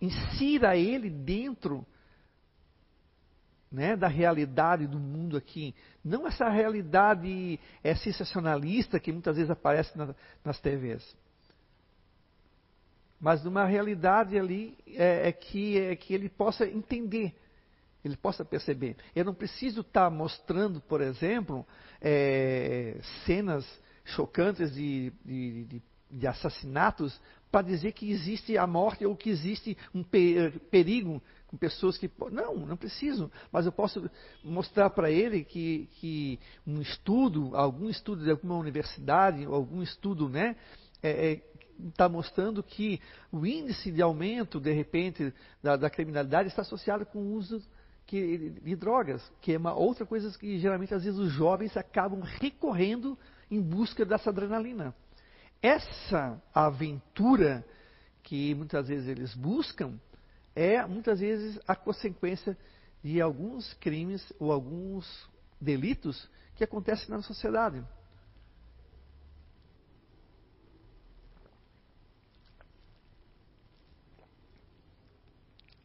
Insira 0.00 0.76
ele 0.76 1.08
dentro 1.08 1.86
né, 3.70 3.96
da 3.96 4.06
realidade 4.06 4.86
do 4.86 4.98
mundo 4.98 5.36
aqui. 5.36 5.74
Não 6.04 6.26
essa 6.26 6.48
realidade 6.48 7.58
é, 7.82 7.94
sensacionalista 7.94 9.00
que 9.00 9.12
muitas 9.12 9.36
vezes 9.36 9.50
aparece 9.50 9.96
na, 9.96 10.14
nas 10.44 10.60
TVs. 10.60 11.16
Mas 13.18 13.42
numa 13.42 13.64
realidade 13.64 14.38
ali 14.38 14.76
é, 14.86 15.28
é, 15.28 15.32
que, 15.32 15.78
é 15.78 15.96
que 15.96 16.12
ele 16.12 16.28
possa 16.28 16.66
entender 16.66 17.34
ele 18.04 18.16
possa 18.16 18.44
perceber. 18.44 18.96
Eu 19.16 19.24
não 19.24 19.34
preciso 19.34 19.80
estar 19.80 20.10
mostrando, 20.10 20.80
por 20.80 21.00
exemplo, 21.00 21.66
é, 22.00 22.98
cenas 23.24 23.64
chocantes 24.04 24.74
de, 24.74 25.12
de, 25.24 25.64
de, 25.64 25.82
de 26.10 26.26
assassinatos 26.26 27.18
para 27.50 27.62
dizer 27.62 27.92
que 27.92 28.10
existe 28.10 28.58
a 28.58 28.66
morte 28.66 29.06
ou 29.06 29.16
que 29.16 29.30
existe 29.30 29.76
um 29.94 30.02
perigo 30.02 31.22
com 31.46 31.56
pessoas 31.56 31.96
que. 31.96 32.10
Não, 32.32 32.56
não 32.56 32.76
preciso. 32.76 33.30
Mas 33.52 33.64
eu 33.64 33.72
posso 33.72 34.10
mostrar 34.42 34.90
para 34.90 35.10
ele 35.10 35.44
que, 35.44 35.88
que 36.00 36.38
um 36.66 36.80
estudo, 36.80 37.54
algum 37.54 37.88
estudo 37.88 38.24
de 38.24 38.30
alguma 38.30 38.56
universidade, 38.56 39.44
algum 39.44 39.82
estudo, 39.82 40.28
né? 40.28 40.56
É, 41.00 41.32
é, 41.32 41.42
está 41.88 42.08
mostrando 42.08 42.62
que 42.62 43.00
o 43.30 43.46
índice 43.46 43.90
de 43.90 44.02
aumento, 44.02 44.60
de 44.60 44.72
repente, 44.72 45.32
da, 45.62 45.76
da 45.76 45.90
criminalidade 45.90 46.48
está 46.48 46.62
associado 46.62 47.06
com 47.06 47.18
o 47.18 47.32
uso 47.34 47.62
que, 48.06 48.50
de 48.62 48.76
drogas, 48.76 49.22
que 49.40 49.52
é 49.52 49.58
uma 49.58 49.74
outra 49.74 50.04
coisa 50.04 50.36
que 50.38 50.58
geralmente 50.58 50.94
às 50.94 51.04
vezes 51.04 51.18
os 51.18 51.32
jovens 51.32 51.76
acabam 51.76 52.20
recorrendo 52.20 53.18
em 53.54 53.60
busca 53.60 54.04
dessa 54.04 54.30
adrenalina. 54.30 54.94
Essa 55.62 56.42
aventura 56.52 57.64
que 58.22 58.54
muitas 58.54 58.88
vezes 58.88 59.08
eles 59.08 59.34
buscam 59.34 59.98
é 60.54 60.84
muitas 60.86 61.20
vezes 61.20 61.58
a 61.66 61.76
consequência 61.76 62.56
de 63.02 63.20
alguns 63.20 63.72
crimes 63.74 64.32
ou 64.38 64.52
alguns 64.52 65.28
delitos 65.60 66.28
que 66.56 66.64
acontecem 66.64 67.10
na 67.10 67.22
sociedade. 67.22 67.84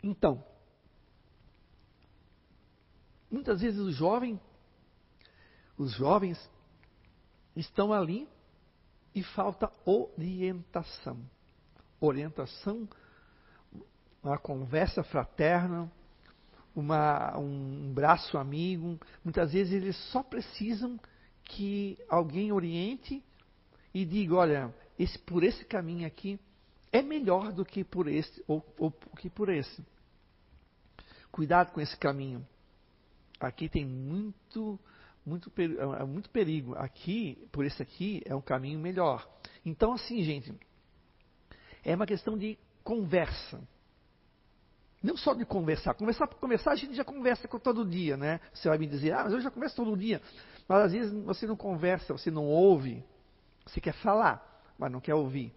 Então, 0.02 0.44
Muitas 3.30 3.62
vezes 3.62 3.80
os 3.80 3.96
jovens, 3.96 4.40
os 5.78 5.92
jovens 5.92 6.38
estão 7.56 7.94
ali 7.94 8.28
e 9.14 9.24
falta 9.24 9.72
orientação. 9.86 11.20
Orientação, 12.00 12.88
uma 14.24 14.38
conversa 14.38 15.04
fraterna, 15.04 15.92
uma, 16.76 17.38
um 17.38 17.92
braço 17.94 18.38
amigo. 18.38 19.00
Muitas 19.24 19.52
vezes 19.52 19.74
eles 19.74 19.98
só 20.12 20.24
precisam 20.24 21.00
que 21.44 21.98
alguém 22.08 22.52
oriente 22.52 23.24
e 23.94 24.06
diga, 24.06 24.36
olha, 24.36 24.76
esse, 24.98 25.18
por 25.20 25.44
esse 25.44 25.66
caminho 25.66 26.06
aqui 26.06 26.40
é 26.92 27.02
melhor 27.02 27.52
do 27.52 27.66
que 27.66 27.84
por 27.84 28.08
esse 28.08 28.44
ou, 28.48 28.66
ou 28.78 28.92
que 28.92 29.30
por 29.30 29.50
esse. 29.50 29.84
Cuidado 31.32 31.72
com 31.72 31.82
esse 31.82 31.96
caminho 31.98 32.46
aqui 33.40 33.70
tem 33.70 33.86
muito, 33.86 34.80
muito, 35.30 35.52
é, 35.58 36.02
é 36.02 36.06
muito 36.06 36.30
perigo. 36.30 36.76
Aqui, 36.76 37.48
por 37.52 37.64
esse 37.64 37.82
aqui, 37.82 38.22
é 38.26 38.36
um 38.36 38.42
caminho 38.42 38.80
melhor. 38.80 39.30
Então, 39.66 39.94
assim, 39.94 40.22
gente, 40.24 40.54
é 41.84 41.96
uma 41.96 42.06
questão 42.06 42.38
de 42.38 42.58
conversa. 42.84 43.62
Não 45.02 45.16
só 45.16 45.34
de 45.34 45.46
conversar. 45.46 45.94
Conversar 45.94 46.28
por 46.28 46.40
conversar, 46.40 46.72
a 46.72 46.76
gente 46.76 46.94
já 46.96 47.06
conversa 47.06 47.48
todo 47.48 47.86
dia, 47.86 48.18
né? 48.18 48.42
Você 48.54 48.68
vai 48.68 48.78
me 48.78 48.88
dizer, 48.88 49.14
ah, 49.14 49.24
mas 49.24 49.34
eu 49.34 49.42
já 49.42 49.50
converso 49.50 49.76
todo 49.76 49.96
dia. 49.96 50.22
Mas 50.68 50.86
às 50.86 50.92
vezes 50.92 51.24
você 51.24 51.48
não 51.48 51.56
conversa, 51.56 52.12
você 52.12 52.30
não 52.30 52.46
ouve. 52.46 53.04
Você 53.66 53.80
quer 53.80 53.94
falar, 53.94 54.44
mas 54.78 54.92
não 54.92 55.00
quer 55.00 55.14
ouvir. 55.14 55.54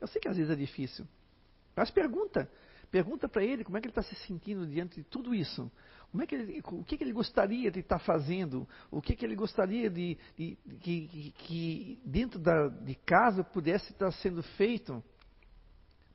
Eu 0.00 0.06
sei 0.06 0.20
que 0.20 0.28
às 0.28 0.36
vezes 0.36 0.50
é 0.50 0.56
difícil. 0.56 1.06
Mas 1.74 1.90
pergunta. 1.90 2.50
Pergunta 2.90 3.28
para 3.28 3.44
ele 3.44 3.64
como 3.64 3.76
é 3.76 3.80
que 3.80 3.86
ele 3.88 3.90
está 3.90 4.02
se 4.02 4.14
sentindo 4.26 4.66
diante 4.66 4.96
de 4.96 5.04
tudo 5.04 5.34
isso. 5.34 5.70
Como 6.10 6.22
é 6.22 6.26
que 6.26 6.34
ele, 6.34 6.62
o 6.64 6.84
que, 6.84 6.96
que 6.96 7.04
ele 7.04 7.12
gostaria 7.12 7.70
de 7.70 7.80
estar 7.80 7.98
tá 7.98 8.04
fazendo? 8.04 8.66
O 8.90 9.02
que, 9.02 9.14
que 9.14 9.24
ele 9.24 9.34
gostaria 9.34 9.90
de, 9.90 10.16
de, 10.36 10.56
de 10.64 10.78
que, 10.78 11.34
que, 11.38 12.00
dentro 12.04 12.38
da, 12.38 12.68
de 12.68 12.94
casa 12.94 13.44
pudesse 13.44 13.92
estar 13.92 14.10
sendo 14.12 14.42
feito? 14.42 15.02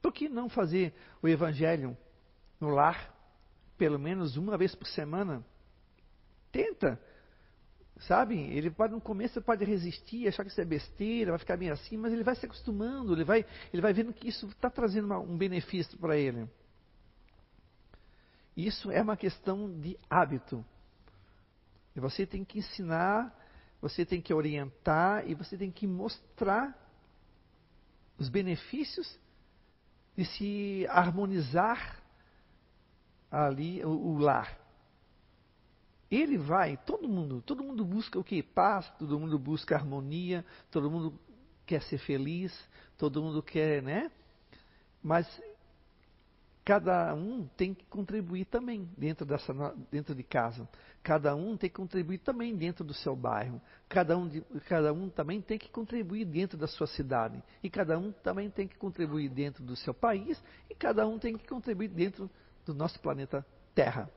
Por 0.02 0.12
que 0.12 0.28
não 0.28 0.50
fazer 0.50 0.94
o 1.22 1.28
evangelho 1.28 1.96
no 2.60 2.70
lar, 2.70 3.16
pelo 3.78 4.00
menos 4.00 4.38
uma 4.38 4.58
vez 4.58 4.74
por 4.74 4.88
semana? 4.88 5.46
Tenta. 6.52 7.00
Sabe? 8.00 8.40
Ele 8.40 8.72
pode 8.72 8.94
no 8.94 9.02
começo 9.02 9.40
pode 9.42 9.64
resistir, 9.64 10.28
achar 10.28 10.44
que 10.44 10.50
isso 10.50 10.60
é 10.60 10.66
besteira, 10.66 11.32
vai 11.32 11.40
ficar 11.40 11.56
bem 11.56 11.70
assim, 11.70 11.98
mas 11.98 12.12
ele 12.12 12.24
vai 12.24 12.36
se 12.36 12.46
acostumando, 12.46 13.14
ele 13.14 13.24
vai, 13.24 13.46
ele 13.72 13.82
vai 13.82 13.94
vendo 13.94 14.12
que 14.12 14.28
isso 14.28 14.48
está 14.48 14.72
trazendo 14.72 15.06
uma, 15.06 15.20
um 15.20 15.38
benefício 15.38 15.96
para 16.00 16.18
ele. 16.18 16.50
Isso 18.56 18.92
é 18.92 19.02
uma 19.02 19.16
questão 19.16 19.80
de 19.80 19.98
hábito. 20.10 20.64
E 21.96 22.00
você 22.00 22.26
tem 22.26 22.44
que 22.44 22.60
ensinar, 22.60 23.36
você 23.82 24.06
tem 24.06 24.22
que 24.22 24.34
orientar 24.34 25.28
e 25.30 25.34
você 25.34 25.58
tem 25.58 25.72
que 25.72 25.88
mostrar 25.88 26.78
os 28.18 28.30
benefícios 28.30 29.20
de 30.16 30.26
se 30.26 30.86
harmonizar 30.90 32.02
ali 33.30 33.84
o, 33.84 33.90
o 33.90 34.18
lar. 34.18 34.60
Ele 36.10 36.38
vai, 36.38 36.76
todo 36.76 37.08
mundo, 37.08 37.42
todo 37.42 37.64
mundo 37.64 37.86
busca 37.86 38.20
o 38.20 38.24
que? 38.24 38.44
Paz, 38.44 38.90
todo 39.00 39.18
mundo 39.18 39.40
busca 39.40 39.76
harmonia, 39.76 40.46
todo 40.70 40.92
mundo 40.92 41.18
quer 41.66 41.82
ser 41.84 41.98
feliz, 42.00 42.54
todo 42.98 43.22
mundo 43.22 43.42
quer, 43.42 43.82
né? 43.82 44.12
Mas 45.02 45.26
cada 46.64 47.14
um 47.16 47.48
tem 47.58 47.74
que 47.74 47.86
contribuir 47.86 48.46
também 48.46 48.88
dentro, 48.98 49.26
dessa, 49.26 49.54
dentro 49.92 50.14
de 50.14 50.24
casa. 50.24 50.68
Cada 51.04 51.36
um 51.36 51.58
tem 51.58 51.70
que 51.70 51.76
contribuir 51.76 52.20
também 52.20 52.56
dentro 52.56 52.84
do 52.84 52.94
seu 52.94 53.16
bairro. 53.16 53.60
Cada 53.90 54.16
um, 54.16 54.30
cada 54.68 54.94
um 54.94 55.10
também 55.10 55.42
tem 55.42 55.58
que 55.58 55.70
contribuir 55.70 56.26
dentro 56.26 56.58
da 56.58 56.68
sua 56.68 56.86
cidade. 56.86 57.42
E 57.64 57.70
cada 57.70 57.98
um 57.98 58.12
também 58.12 58.50
tem 58.50 58.68
que 58.68 58.78
contribuir 58.78 59.30
dentro 59.30 59.64
do 59.64 59.76
seu 59.76 59.94
país. 59.94 60.42
E 60.70 60.76
cada 60.76 61.08
um 61.08 61.18
tem 61.18 61.36
que 61.36 61.48
contribuir 61.48 61.88
dentro 61.88 62.30
do 62.64 62.76
nosso 62.76 63.00
planeta 63.00 63.46
Terra. 63.74 64.10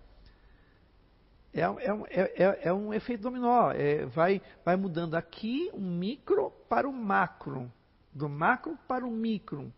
É, 1.54 1.62
é, 1.62 2.44
é, 2.44 2.68
é 2.68 2.72
um 2.74 2.92
efeito 2.92 3.22
dominó. 3.22 3.70
É, 3.70 4.04
vai, 4.06 4.42
vai 4.62 4.76
mudando 4.76 5.14
aqui 5.14 5.70
um 5.72 5.98
micro 5.98 6.50
para 6.68 6.86
o 6.86 6.92
macro. 6.92 7.72
Do 8.12 8.28
macro 8.28 8.78
para 8.86 9.06
o 9.06 9.10
micro 9.10 9.72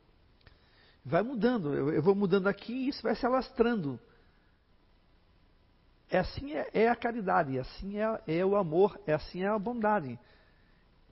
vai 1.07 1.23
mudando. 1.23 1.73
Eu, 1.73 1.93
eu, 1.93 2.03
vou 2.03 2.17
mudando 2.17 2.49
aqui 2.49 2.73
e 2.73 2.89
isso 2.89 3.03
vai 3.03 3.15
se 3.15 3.25
alastrando. 3.25 3.99
É 6.11 6.19
assim 6.19 6.53
é, 6.53 6.69
é 6.75 6.89
a 6.89 6.97
caridade, 6.97 7.57
é 7.57 7.61
assim 7.61 7.99
é, 7.99 8.21
é, 8.27 8.45
o 8.45 8.57
amor, 8.57 9.01
é 9.07 9.15
assim 9.15 9.43
é 9.43 9.49
a 9.49 9.59
bondade. 9.59 10.19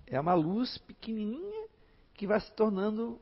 É 0.07 0.21
uma 0.21 0.35
luz 0.35 0.77
pequenininha 0.79 1.69
que 2.13 2.27
vai 2.27 2.41
se 2.41 2.53
tornando 2.53 3.21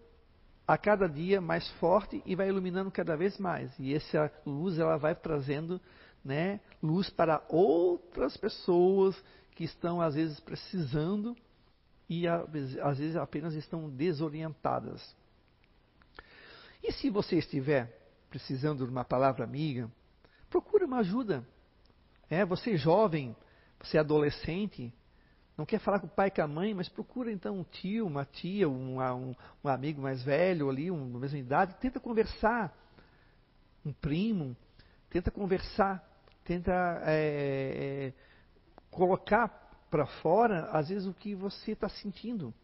a 0.66 0.78
cada 0.78 1.08
dia 1.08 1.40
mais 1.40 1.68
forte 1.72 2.22
e 2.24 2.35
vai 2.35 2.48
iluminando 2.48 2.90
cada 2.90 3.16
vez 3.16 3.38
mais. 3.38 3.70
E 3.78 3.94
essa 3.94 4.32
luz 4.46 4.78
ela 4.78 4.96
vai 4.96 5.14
trazendo 5.14 5.80
né, 6.24 6.61
luz 6.82 7.11
para 7.11 7.42
outras 7.48 8.37
pessoas 8.37 9.16
que 9.52 9.64
estão 9.64 10.00
às 10.00 10.14
vezes 10.14 10.40
precisando 10.40 11.37
e 12.08 12.26
às 12.26 12.98
vezes 12.98 13.16
apenas 13.16 13.54
estão 13.54 13.90
desorientadas. 13.90 15.14
E 16.82 16.92
se 16.92 17.10
você 17.10 17.36
estiver 17.36 17.98
precisando 18.28 18.84
de 18.84 18.90
uma 18.90 19.04
palavra 19.04 19.44
amiga, 19.44 19.90
procure 20.50 20.84
uma 20.84 20.98
ajuda. 20.98 21.46
É, 22.28 22.44
você 22.44 22.76
jovem, 22.76 23.36
você 23.80 23.98
adolescente, 23.98 24.92
não 25.56 25.66
quer 25.66 25.78
falar 25.78 26.00
com 26.00 26.06
o 26.06 26.10
pai 26.10 26.28
e 26.28 26.30
com 26.30 26.42
a 26.42 26.48
mãe, 26.48 26.74
mas 26.74 26.88
procura 26.88 27.30
então 27.30 27.58
um 27.58 27.64
tio, 27.64 28.06
uma 28.06 28.24
tia, 28.24 28.68
um, 28.68 29.00
um, 29.00 29.34
um 29.62 29.68
amigo 29.68 30.00
mais 30.00 30.22
velho 30.22 30.70
ali, 30.70 30.90
um, 30.90 31.12
da 31.12 31.18
mesma 31.18 31.38
idade, 31.38 31.74
tenta 31.74 32.00
conversar. 32.00 32.76
Um 33.84 33.92
primo, 33.92 34.56
tenta 35.10 35.30
conversar, 35.30 36.02
tenta 36.44 36.72
é, 37.04 37.12
é, 38.08 38.12
colocar 38.90 39.48
para 39.90 40.06
fora, 40.06 40.70
às 40.70 40.88
vezes, 40.88 41.06
o 41.06 41.12
que 41.12 41.34
você 41.34 41.72
está 41.72 41.88
sentindo. 41.88 42.54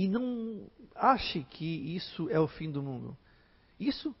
E 0.00 0.08
não 0.08 0.66
ache 0.94 1.44
que 1.44 1.94
isso 1.94 2.30
é 2.30 2.40
o 2.40 2.48
fim 2.48 2.70
do 2.70 2.82
mundo. 2.82 3.14
Isso, 3.78 4.16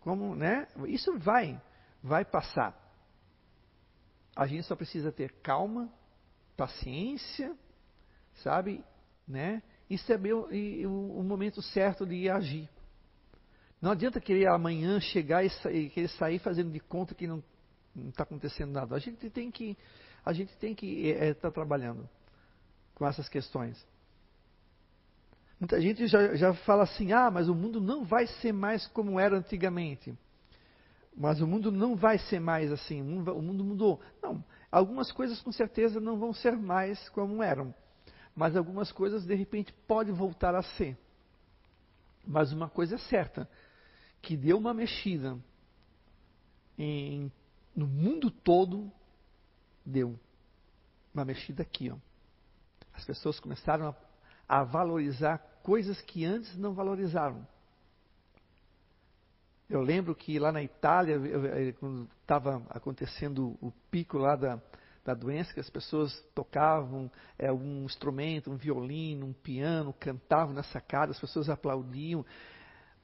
como, 0.00 0.34
né? 0.34 0.66
Isso 0.88 1.16
vai, 1.20 1.62
vai 2.02 2.24
passar. 2.24 2.76
A 4.34 4.44
gente 4.44 4.64
só 4.64 4.74
precisa 4.74 5.12
ter 5.12 5.30
calma, 5.34 5.88
paciência, 6.56 7.56
sabe, 8.42 8.84
né? 9.24 9.62
E 9.88 9.96
saber 9.98 10.32
o, 10.32 10.52
e, 10.52 10.84
o, 10.84 11.20
o 11.20 11.22
momento 11.22 11.62
certo 11.62 12.04
de 12.04 12.28
agir. 12.28 12.68
Não 13.80 13.92
adianta 13.92 14.20
querer 14.20 14.48
amanhã 14.48 14.98
chegar 14.98 15.44
e, 15.44 15.50
sair, 15.50 15.90
querer 15.90 16.08
sair 16.08 16.40
fazendo 16.40 16.72
de 16.72 16.80
conta 16.80 17.14
que 17.14 17.28
não 17.28 17.40
está 18.08 18.24
acontecendo 18.24 18.72
nada. 18.72 18.96
A 18.96 18.98
gente 18.98 19.30
tem 19.30 19.48
que 19.48 19.78
a 20.24 20.32
gente 20.32 20.56
tem 20.56 20.74
que 20.74 20.86
estar 21.06 21.24
é, 21.24 21.34
tá 21.34 21.52
trabalhando 21.52 22.10
com 22.96 23.06
essas 23.06 23.28
questões. 23.28 23.93
Muita 25.58 25.80
gente 25.80 26.06
já, 26.06 26.34
já 26.34 26.54
fala 26.54 26.82
assim: 26.82 27.12
ah, 27.12 27.30
mas 27.30 27.48
o 27.48 27.54
mundo 27.54 27.80
não 27.80 28.04
vai 28.04 28.26
ser 28.26 28.52
mais 28.52 28.86
como 28.88 29.18
era 29.18 29.36
antigamente. 29.36 30.16
Mas 31.16 31.40
o 31.40 31.46
mundo 31.46 31.70
não 31.70 31.94
vai 31.94 32.18
ser 32.18 32.40
mais 32.40 32.72
assim, 32.72 33.00
o 33.00 33.40
mundo 33.42 33.62
mudou. 33.62 34.00
Não, 34.20 34.44
algumas 34.70 35.12
coisas 35.12 35.40
com 35.40 35.52
certeza 35.52 36.00
não 36.00 36.18
vão 36.18 36.32
ser 36.32 36.56
mais 36.56 37.08
como 37.10 37.42
eram. 37.42 37.72
Mas 38.34 38.56
algumas 38.56 38.90
coisas 38.90 39.24
de 39.24 39.34
repente 39.34 39.72
podem 39.86 40.12
voltar 40.12 40.56
a 40.56 40.62
ser. 40.62 40.98
Mas 42.26 42.52
uma 42.52 42.68
coisa 42.68 42.96
é 42.96 42.98
certa, 42.98 43.48
que 44.20 44.36
deu 44.36 44.58
uma 44.58 44.74
mexida 44.74 45.38
em, 46.76 47.30
no 47.76 47.86
mundo 47.86 48.30
todo, 48.30 48.90
deu 49.86 50.18
uma 51.12 51.24
mexida 51.24 51.62
aqui. 51.62 51.90
Ó. 51.90 51.96
As 52.92 53.04
pessoas 53.04 53.38
começaram 53.38 53.88
a 53.88 53.92
a 54.48 54.62
valorizar 54.62 55.38
coisas 55.62 56.00
que 56.02 56.24
antes 56.24 56.56
não 56.56 56.74
valorizavam. 56.74 57.46
Eu 59.68 59.80
lembro 59.80 60.14
que 60.14 60.38
lá 60.38 60.52
na 60.52 60.62
Itália, 60.62 61.18
quando 61.80 62.08
estava 62.20 62.62
acontecendo 62.68 63.56
o 63.62 63.72
pico 63.90 64.18
lá 64.18 64.36
da, 64.36 64.60
da 65.04 65.14
doença, 65.14 65.54
que 65.54 65.60
as 65.60 65.70
pessoas 65.70 66.14
tocavam 66.34 67.10
é, 67.38 67.50
um 67.50 67.84
instrumento, 67.84 68.50
um 68.50 68.56
violino, 68.56 69.26
um 69.26 69.32
piano, 69.32 69.94
cantavam 69.98 70.54
na 70.54 70.62
sacada, 70.62 71.12
as 71.12 71.20
pessoas 71.20 71.48
aplaudiam. 71.48 72.24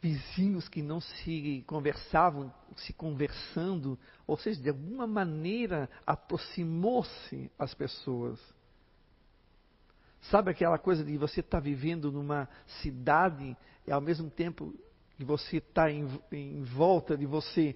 Vizinhos 0.03 0.67
que 0.67 0.81
não 0.81 0.99
se 0.99 1.63
conversavam, 1.67 2.53
se 2.77 2.93
conversando, 2.93 3.99
ou 4.27 4.37
seja, 4.39 4.59
de 4.59 4.71
alguma 4.71 5.07
maneira 5.07 5.91
aproximou-se 6.07 7.51
as 7.59 7.75
pessoas. 7.75 8.41
Sabe 10.23 10.51
aquela 10.51 10.79
coisa 10.79 11.03
de 11.03 11.17
você 11.17 11.41
estar 11.41 11.59
tá 11.59 11.61
vivendo 11.61 12.13
numa 12.13 12.49
cidade 12.83 13.57
e 13.87 13.93
ao 13.93 14.01
mesmo 14.01 14.31
tempo 14.31 14.75
que 15.17 15.25
você 15.25 15.59
está 15.59 15.91
em, 15.91 16.07
em, 16.31 16.63
volta 16.63 17.17
de 17.17 17.27
você 17.27 17.75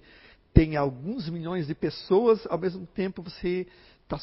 tem 0.53 0.77
alguns 0.77 1.27
milhões 1.29 1.67
de 1.67 1.75
pessoas, 1.75 2.45
ao 2.47 2.57
mesmo 2.57 2.85
tempo 2.87 3.21
você 3.21 3.67
está 4.03 4.17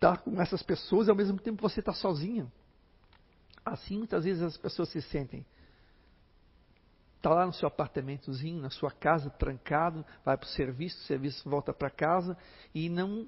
tá 0.00 0.16
com 0.16 0.40
essas 0.40 0.62
pessoas 0.62 1.06
e 1.06 1.10
ao 1.10 1.16
mesmo 1.16 1.38
tempo 1.38 1.60
você 1.60 1.80
está 1.80 1.92
sozinho. 1.92 2.50
Assim 3.64 3.98
muitas 3.98 4.24
vezes 4.24 4.42
as 4.42 4.56
pessoas 4.56 4.88
se 4.90 5.02
sentem. 5.02 5.44
Está 7.16 7.30
lá 7.30 7.46
no 7.46 7.52
seu 7.52 7.66
apartamentozinho, 7.66 8.60
na 8.60 8.70
sua 8.70 8.90
casa, 8.90 9.30
trancado, 9.30 10.04
vai 10.24 10.36
para 10.36 10.44
o 10.44 10.50
serviço, 10.50 10.98
o 10.98 11.06
serviço 11.06 11.48
volta 11.48 11.72
para 11.72 11.88
casa 11.88 12.36
e 12.74 12.88
não, 12.88 13.26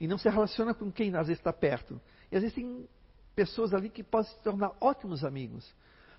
e 0.00 0.06
não 0.06 0.16
se 0.16 0.28
relaciona 0.28 0.72
com 0.72 0.90
quem 0.90 1.08
às 1.16 1.26
vezes 1.26 1.40
está 1.40 1.52
perto. 1.52 2.00
E 2.30 2.36
às 2.36 2.42
vezes 2.42 2.54
tem 2.54 2.88
pessoas 3.34 3.74
ali 3.74 3.88
que 3.88 4.02
podem 4.02 4.30
se 4.30 4.38
tornar 4.42 4.72
ótimos 4.80 5.24
amigos. 5.24 5.74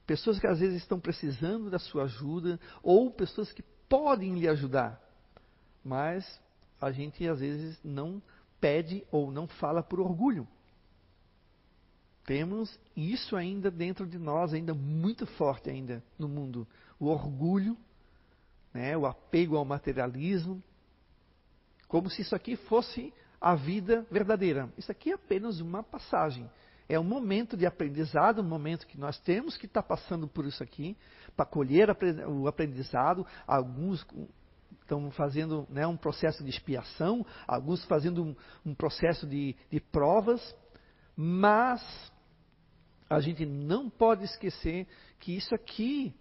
Pessoas 0.05 0.39
que 0.39 0.47
às 0.47 0.59
vezes 0.59 0.81
estão 0.81 0.99
precisando 0.99 1.69
da 1.69 1.79
sua 1.79 2.03
ajuda, 2.03 2.59
ou 2.83 3.09
pessoas 3.09 3.51
que 3.51 3.63
podem 3.89 4.37
lhe 4.37 4.47
ajudar. 4.47 5.01
Mas 5.83 6.39
a 6.79 6.91
gente 6.91 7.27
às 7.27 7.39
vezes 7.39 7.79
não 7.83 8.21
pede 8.59 9.05
ou 9.11 9.31
não 9.31 9.47
fala 9.47 9.81
por 9.81 9.99
orgulho. 9.99 10.47
Temos 12.25 12.79
isso 12.95 13.35
ainda 13.35 13.69
dentro 13.69 14.07
de 14.07 14.17
nós, 14.17 14.53
ainda 14.53 14.73
muito 14.73 15.25
forte 15.25 15.69
ainda 15.69 16.03
no 16.17 16.27
mundo. 16.27 16.67
O 16.99 17.07
orgulho 17.07 17.77
né, 18.75 18.95
o 18.97 19.05
apego 19.05 19.55
ao 19.55 19.63
materialismo, 19.63 20.61
como 21.87 22.09
se 22.09 22.21
isso 22.21 22.35
aqui 22.35 22.57
fosse 22.57 23.13
a 23.39 23.55
vida 23.55 24.05
verdadeira. 24.11 24.69
Isso 24.77 24.91
aqui 24.91 25.11
é 25.11 25.13
apenas 25.13 25.61
uma 25.61 25.81
passagem. 25.81 26.49
É 26.87 26.99
um 26.99 27.03
momento 27.03 27.57
de 27.57 27.65
aprendizado, 27.65 28.41
um 28.41 28.47
momento 28.47 28.85
que 28.85 28.99
nós 28.99 29.19
temos 29.19 29.57
que 29.57 29.65
estar 29.65 29.81
tá 29.81 29.87
passando 29.87 30.27
por 30.27 30.45
isso 30.45 30.61
aqui, 30.61 30.95
para 31.35 31.45
colher 31.45 31.89
o 32.27 32.47
aprendizado. 32.47 33.25
Alguns 33.47 34.05
estão 34.81 35.09
fazendo 35.11 35.67
né, 35.69 35.85
um 35.87 35.97
processo 35.97 36.43
de 36.43 36.49
expiação, 36.49 37.25
alguns 37.47 37.83
fazendo 37.85 38.23
um, 38.23 38.35
um 38.63 38.75
processo 38.75 39.25
de, 39.25 39.55
de 39.71 39.79
provas, 39.79 40.55
mas 41.15 41.81
a 43.09 43.19
gente 43.19 43.45
não 43.45 43.89
pode 43.89 44.23
esquecer 44.25 44.87
que 45.19 45.35
isso 45.35 45.53
aqui 45.55 46.15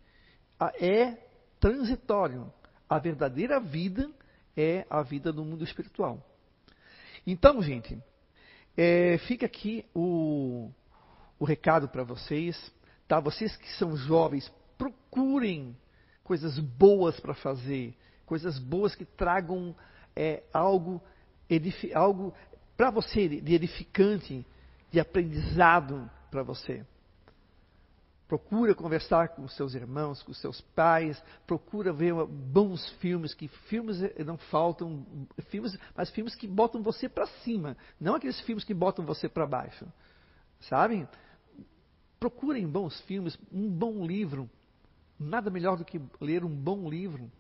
é 0.81 1.13
transitório. 1.61 2.53
A 2.89 2.99
verdadeira 2.99 3.61
vida 3.61 4.11
é 4.57 4.87
a 4.89 5.03
vida 5.03 5.33
no 5.33 5.45
mundo 5.45 5.65
espiritual. 5.65 6.25
Então, 7.27 7.61
gente, 7.63 7.99
é, 8.77 9.19
fica 9.19 9.47
aqui 9.47 9.85
o, 9.95 10.71
o 11.39 11.45
recado 11.45 11.89
para 11.89 12.03
vocês. 12.03 12.73
Tá? 13.07 13.21
Vocês 13.21 13.57
que 13.57 13.71
são 13.75 13.97
jovens, 13.97 14.53
procurem 14.77 15.77
coisas 16.23 16.59
boas 16.59 17.21
para 17.21 17.35
fazer, 17.35 17.95
coisas 18.25 18.59
boas 18.59 18.95
que 18.95 19.05
tragam 19.05 19.75
é, 20.17 20.43
algo, 20.53 21.03
algo 21.95 22.35
para 22.77 22.91
você 22.91 23.29
de 23.29 23.55
edificante, 23.55 24.45
de 24.91 25.01
aprendizado 25.01 26.11
para 26.31 26.43
você. 26.43 26.85
Procura 28.27 28.75
conversar 28.75 29.29
com 29.29 29.47
seus 29.47 29.75
irmãos, 29.75 30.23
com 30.23 30.33
seus 30.33 30.59
pais, 30.61 31.23
procura 31.47 31.93
ver 31.93 32.15
bons 32.27 32.89
filmes, 33.01 33.35
que 33.35 33.49
filmes 33.49 33.99
não 34.25 34.39
faltam, 34.39 35.05
filmes, 35.51 35.77
mas 35.95 36.09
filmes 36.11 36.35
que 36.35 36.49
botam 36.49 36.83
você 36.83 37.07
para 37.07 37.27
cima, 37.43 37.77
não 38.01 38.15
aqueles 38.15 38.41
filmes 38.41 38.65
que 38.65 38.73
botam 38.73 39.05
você 39.05 39.29
para 39.29 39.47
baixo. 39.47 39.87
Sabem? 40.61 41.07
Procurem 42.19 42.67
bons 42.67 42.99
filmes, 43.03 43.39
um 43.53 43.69
bom 43.69 44.07
livro. 44.07 44.49
Nada 45.21 45.51
melhor 45.51 45.77
do 45.77 45.85
que 45.85 46.01
ler 46.19 46.43
um 46.45 46.57
bom 46.57 46.89
livro. 46.89 47.31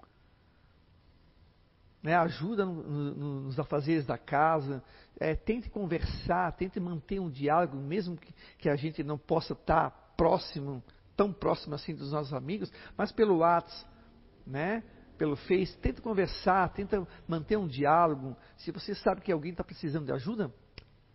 Né, 2.02 2.14
ajuda 2.14 2.66
no, 2.66 2.82
no, 2.82 3.40
nos 3.44 3.58
afazeres 3.58 4.04
da 4.04 4.18
casa, 4.18 4.84
é, 5.18 5.34
tente 5.34 5.70
conversar, 5.70 6.52
tente 6.52 6.78
manter 6.78 7.18
um 7.18 7.30
diálogo, 7.30 7.78
mesmo 7.78 8.14
que, 8.14 8.34
que 8.58 8.68
a 8.68 8.76
gente 8.76 9.02
não 9.02 9.16
possa 9.16 9.54
estar 9.54 9.90
tá 9.90 10.03
próximo, 10.16 10.82
tão 11.16 11.32
próximo 11.32 11.74
assim 11.74 11.94
dos 11.94 12.12
nossos 12.12 12.32
amigos, 12.32 12.72
mas 12.96 13.12
pelo 13.12 13.38
WhatsApp, 13.38 13.90
né? 14.46 14.82
pelo 15.16 15.36
Face, 15.36 15.76
tenta 15.78 16.02
conversar, 16.02 16.68
tenta 16.70 17.06
manter 17.26 17.56
um 17.56 17.66
diálogo. 17.66 18.36
Se 18.56 18.70
você 18.70 18.94
sabe 18.94 19.20
que 19.20 19.32
alguém 19.32 19.52
está 19.52 19.62
precisando 19.62 20.06
de 20.06 20.12
ajuda, 20.12 20.52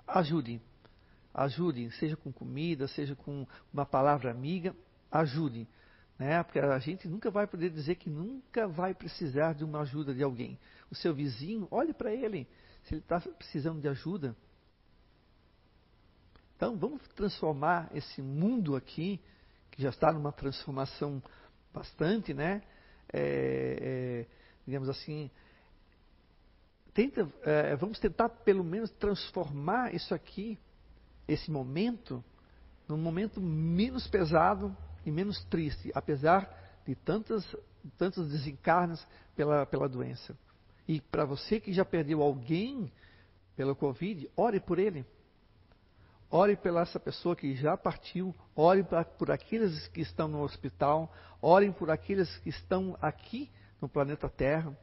ajude. 0.08 0.62
Ajude, 1.34 1.92
seja 1.92 2.16
com 2.16 2.32
comida, 2.32 2.88
seja 2.88 3.16
com 3.16 3.46
uma 3.74 3.86
palavra 3.86 4.32
amiga, 4.32 4.76
ajude. 5.12 5.68
Né? 6.18 6.42
Porque 6.44 6.60
a 6.60 6.80
gente 6.80 7.08
nunca 7.08 7.30
vai 7.30 7.46
poder 7.46 7.70
dizer 7.70 7.96
que 7.96 8.10
nunca 8.10 8.68
vai 8.68 8.94
precisar 8.94 9.54
de 9.54 9.64
uma 9.64 9.82
ajuda 9.82 10.14
de 10.14 10.24
alguém. 10.24 10.58
O 10.90 10.96
seu 10.96 11.14
vizinho, 11.14 11.68
olhe 11.70 11.94
para 11.94 12.14
ele, 12.14 12.48
se 12.84 12.96
ele 12.96 13.02
está 13.02 13.20
precisando 13.20 13.80
de 13.80 13.88
ajuda, 13.88 14.36
então, 16.60 16.76
vamos 16.76 17.02
transformar 17.16 17.90
esse 17.96 18.22
mundo 18.22 18.76
aqui, 18.76 19.18
que 19.72 19.82
já 19.82 19.88
está 19.88 20.12
numa 20.12 20.34
transformação 20.34 21.24
bastante, 21.74 22.34
né? 22.34 22.62
É, 23.14 23.78
é, 23.82 24.26
digamos 24.66 24.90
assim, 24.90 25.32
tenta, 26.94 27.32
é, 27.44 27.78
vamos 27.78 27.98
tentar 27.98 28.28
pelo 28.28 28.62
menos 28.62 28.92
transformar 28.92 29.96
isso 29.96 30.14
aqui, 30.14 30.60
esse 31.30 31.50
momento, 31.50 32.22
num 32.90 32.98
momento 32.98 33.40
menos 33.40 34.06
pesado 34.08 34.76
e 35.06 35.12
menos 35.12 35.42
triste, 35.46 35.90
apesar 35.96 36.54
de 36.86 36.94
tantas, 36.94 37.56
tantos 37.98 38.30
desencarnes 38.30 39.08
pela, 39.34 39.66
pela 39.66 39.88
doença. 39.88 40.38
E 40.86 41.00
para 41.00 41.24
você 41.24 41.58
que 41.58 41.72
já 41.72 41.86
perdeu 41.86 42.22
alguém 42.22 42.92
pelo 43.56 43.78
Covid, 43.78 44.30
ore 44.36 44.60
por 44.60 44.78
ele. 44.78 45.06
Ore 46.32 46.56
pela 46.56 46.82
essa 46.82 47.00
pessoa 47.00 47.36
que 47.36 47.56
já 47.56 47.76
partiu, 47.76 48.36
ore 48.56 48.84
pra, 48.84 49.04
por 49.04 49.32
aqueles 49.32 49.88
que 49.88 50.02
estão 50.02 50.28
no 50.28 50.42
hospital, 50.42 51.12
ore 51.42 51.72
por 51.72 51.90
aqueles 51.90 52.38
que 52.38 52.50
estão 52.50 52.96
aqui 53.02 53.50
no 53.82 53.90
planeta 53.90 54.30
Terra. 54.30 54.78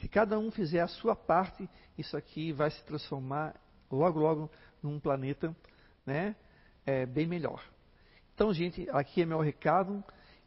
Se 0.00 0.08
cada 0.08 0.38
um 0.38 0.50
fizer 0.50 0.80
a 0.80 0.88
sua 0.88 1.14
parte, 1.14 1.68
isso 1.96 2.16
aqui 2.16 2.52
vai 2.52 2.70
se 2.70 2.82
transformar 2.84 3.54
logo, 3.90 4.18
logo 4.18 4.50
num 4.82 4.98
planeta 4.98 5.54
né, 6.04 6.34
é, 6.84 7.06
bem 7.06 7.26
melhor. 7.26 7.62
Então, 8.34 8.52
gente, 8.52 8.88
aqui 8.90 9.22
é 9.22 9.26
meu 9.26 9.40
recado. 9.40 10.02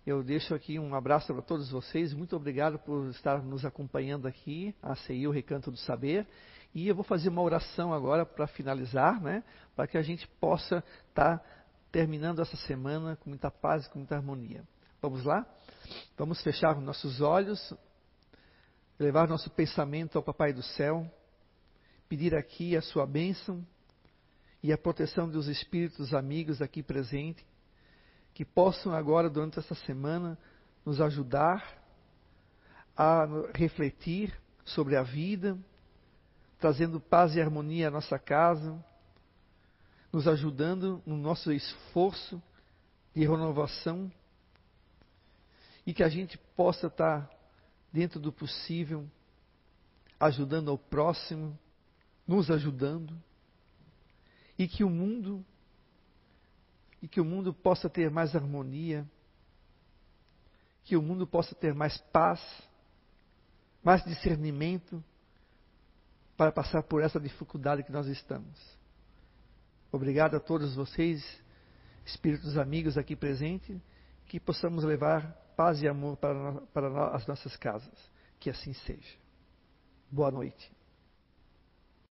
Eu 0.06 0.24
deixo 0.24 0.54
aqui 0.54 0.78
um 0.78 0.94
abraço 0.94 1.34
para 1.34 1.42
todos 1.42 1.72
vocês. 1.72 2.14
Muito 2.14 2.36
obrigado 2.36 2.78
por 2.80 3.08
estar 3.10 3.42
nos 3.42 3.64
acompanhando 3.64 4.28
aqui, 4.28 4.76
a 4.82 4.96
CI, 4.96 5.26
o 5.28 5.32
Recanto 5.32 5.72
do 5.72 5.78
Saber. 5.78 6.28
E 6.78 6.88
eu 6.88 6.94
vou 6.94 7.04
fazer 7.04 7.30
uma 7.30 7.42
oração 7.42 7.92
agora 7.92 8.24
para 8.24 8.46
finalizar, 8.46 9.20
né? 9.20 9.44
Para 9.76 9.88
que 9.88 9.98
a 9.98 10.02
gente 10.04 10.28
possa 10.40 10.84
estar 11.10 11.40
tá 11.40 11.46
terminando 11.92 12.40
essa 12.40 12.56
semana 12.56 13.16
com 13.16 13.32
muita 13.32 13.50
paz 13.50 13.88
e 13.88 13.90
com 13.90 13.98
muita 13.98 14.16
harmonia. 14.16 14.64
Vamos 15.02 15.24
lá? 15.24 15.44
Vamos 16.16 16.40
fechar 16.44 16.80
nossos 16.80 17.20
olhos, 17.20 17.74
levar 19.00 19.28
nosso 19.28 19.50
pensamento 19.50 20.20
ao 20.20 20.24
Papai 20.24 20.54
do 20.54 20.62
Céu, 20.62 21.12
pedir 22.08 22.36
aqui 22.36 22.78
a 22.78 22.82
sua 22.84 23.08
bênção 23.08 23.66
e 24.62 24.72
a 24.72 24.78
proteção 24.78 25.28
dos 25.28 25.48
espíritos 25.48 26.14
amigos 26.14 26.62
aqui 26.62 26.84
presentes, 26.84 27.44
que 28.36 28.46
possam 28.46 28.94
agora, 28.94 29.32
durante 29.32 29.58
essa 29.58 29.74
semana, 29.74 30.38
nos 30.86 31.02
ajudar 31.02 31.76
a 32.96 33.26
refletir 33.56 34.32
sobre 34.64 34.96
a 34.96 35.02
vida, 35.02 35.58
trazendo 36.60 37.00
paz 37.00 37.36
e 37.36 37.42
harmonia 37.42 37.88
à 37.88 37.92
nossa 37.92 38.18
casa, 38.18 38.84
nos 40.12 40.28
ajudando 40.28 41.02
no 41.06 41.16
nosso 41.16 41.52
esforço 41.52 42.42
de 43.14 43.22
renovação 43.22 44.12
e 45.86 45.94
que 45.94 46.04
a 46.04 46.10
gente 46.10 46.38
possa 46.56 46.88
estar 46.88 47.30
dentro 47.92 48.20
do 48.20 48.32
possível, 48.32 49.08
ajudando 50.20 50.72
ao 50.72 50.78
próximo, 50.78 51.58
nos 52.28 52.50
ajudando 52.50 53.16
e 54.58 54.68
que 54.68 54.84
o 54.84 54.90
mundo 54.90 55.46
e 57.00 57.08
que 57.08 57.22
o 57.22 57.26
mundo 57.26 57.54
possa 57.54 57.88
ter 57.88 58.10
mais 58.10 58.36
harmonia, 58.36 59.08
que 60.84 60.98
o 60.98 61.02
mundo 61.02 61.28
possa 61.28 61.54
ter 61.54 61.76
mais 61.76 61.96
paz, 62.12 62.42
mais 63.84 64.04
discernimento 64.04 65.04
para 66.38 66.52
passar 66.52 66.84
por 66.84 67.02
essa 67.02 67.20
dificuldade 67.20 67.84
que 67.84 67.92
nós 67.92 68.06
estamos. 68.08 68.78
Obrigado 69.92 70.36
a 70.38 70.40
todos 70.40 70.76
vocês, 70.76 71.26
espíritos 72.06 72.58
amigos 72.58 72.98
aqui 72.98 73.16
presentes, 73.16 73.82
que 74.28 74.40
possamos 74.40 74.84
levar 74.84 75.32
paz 75.58 75.82
e 75.82 75.88
amor 75.88 76.16
para, 76.18 76.54
para 76.74 77.16
as 77.16 77.26
nossas 77.26 77.58
casas. 77.58 78.12
Que 78.40 78.52
assim 78.52 78.72
seja. 78.74 79.18
Boa 80.12 80.30
noite. 80.30 80.77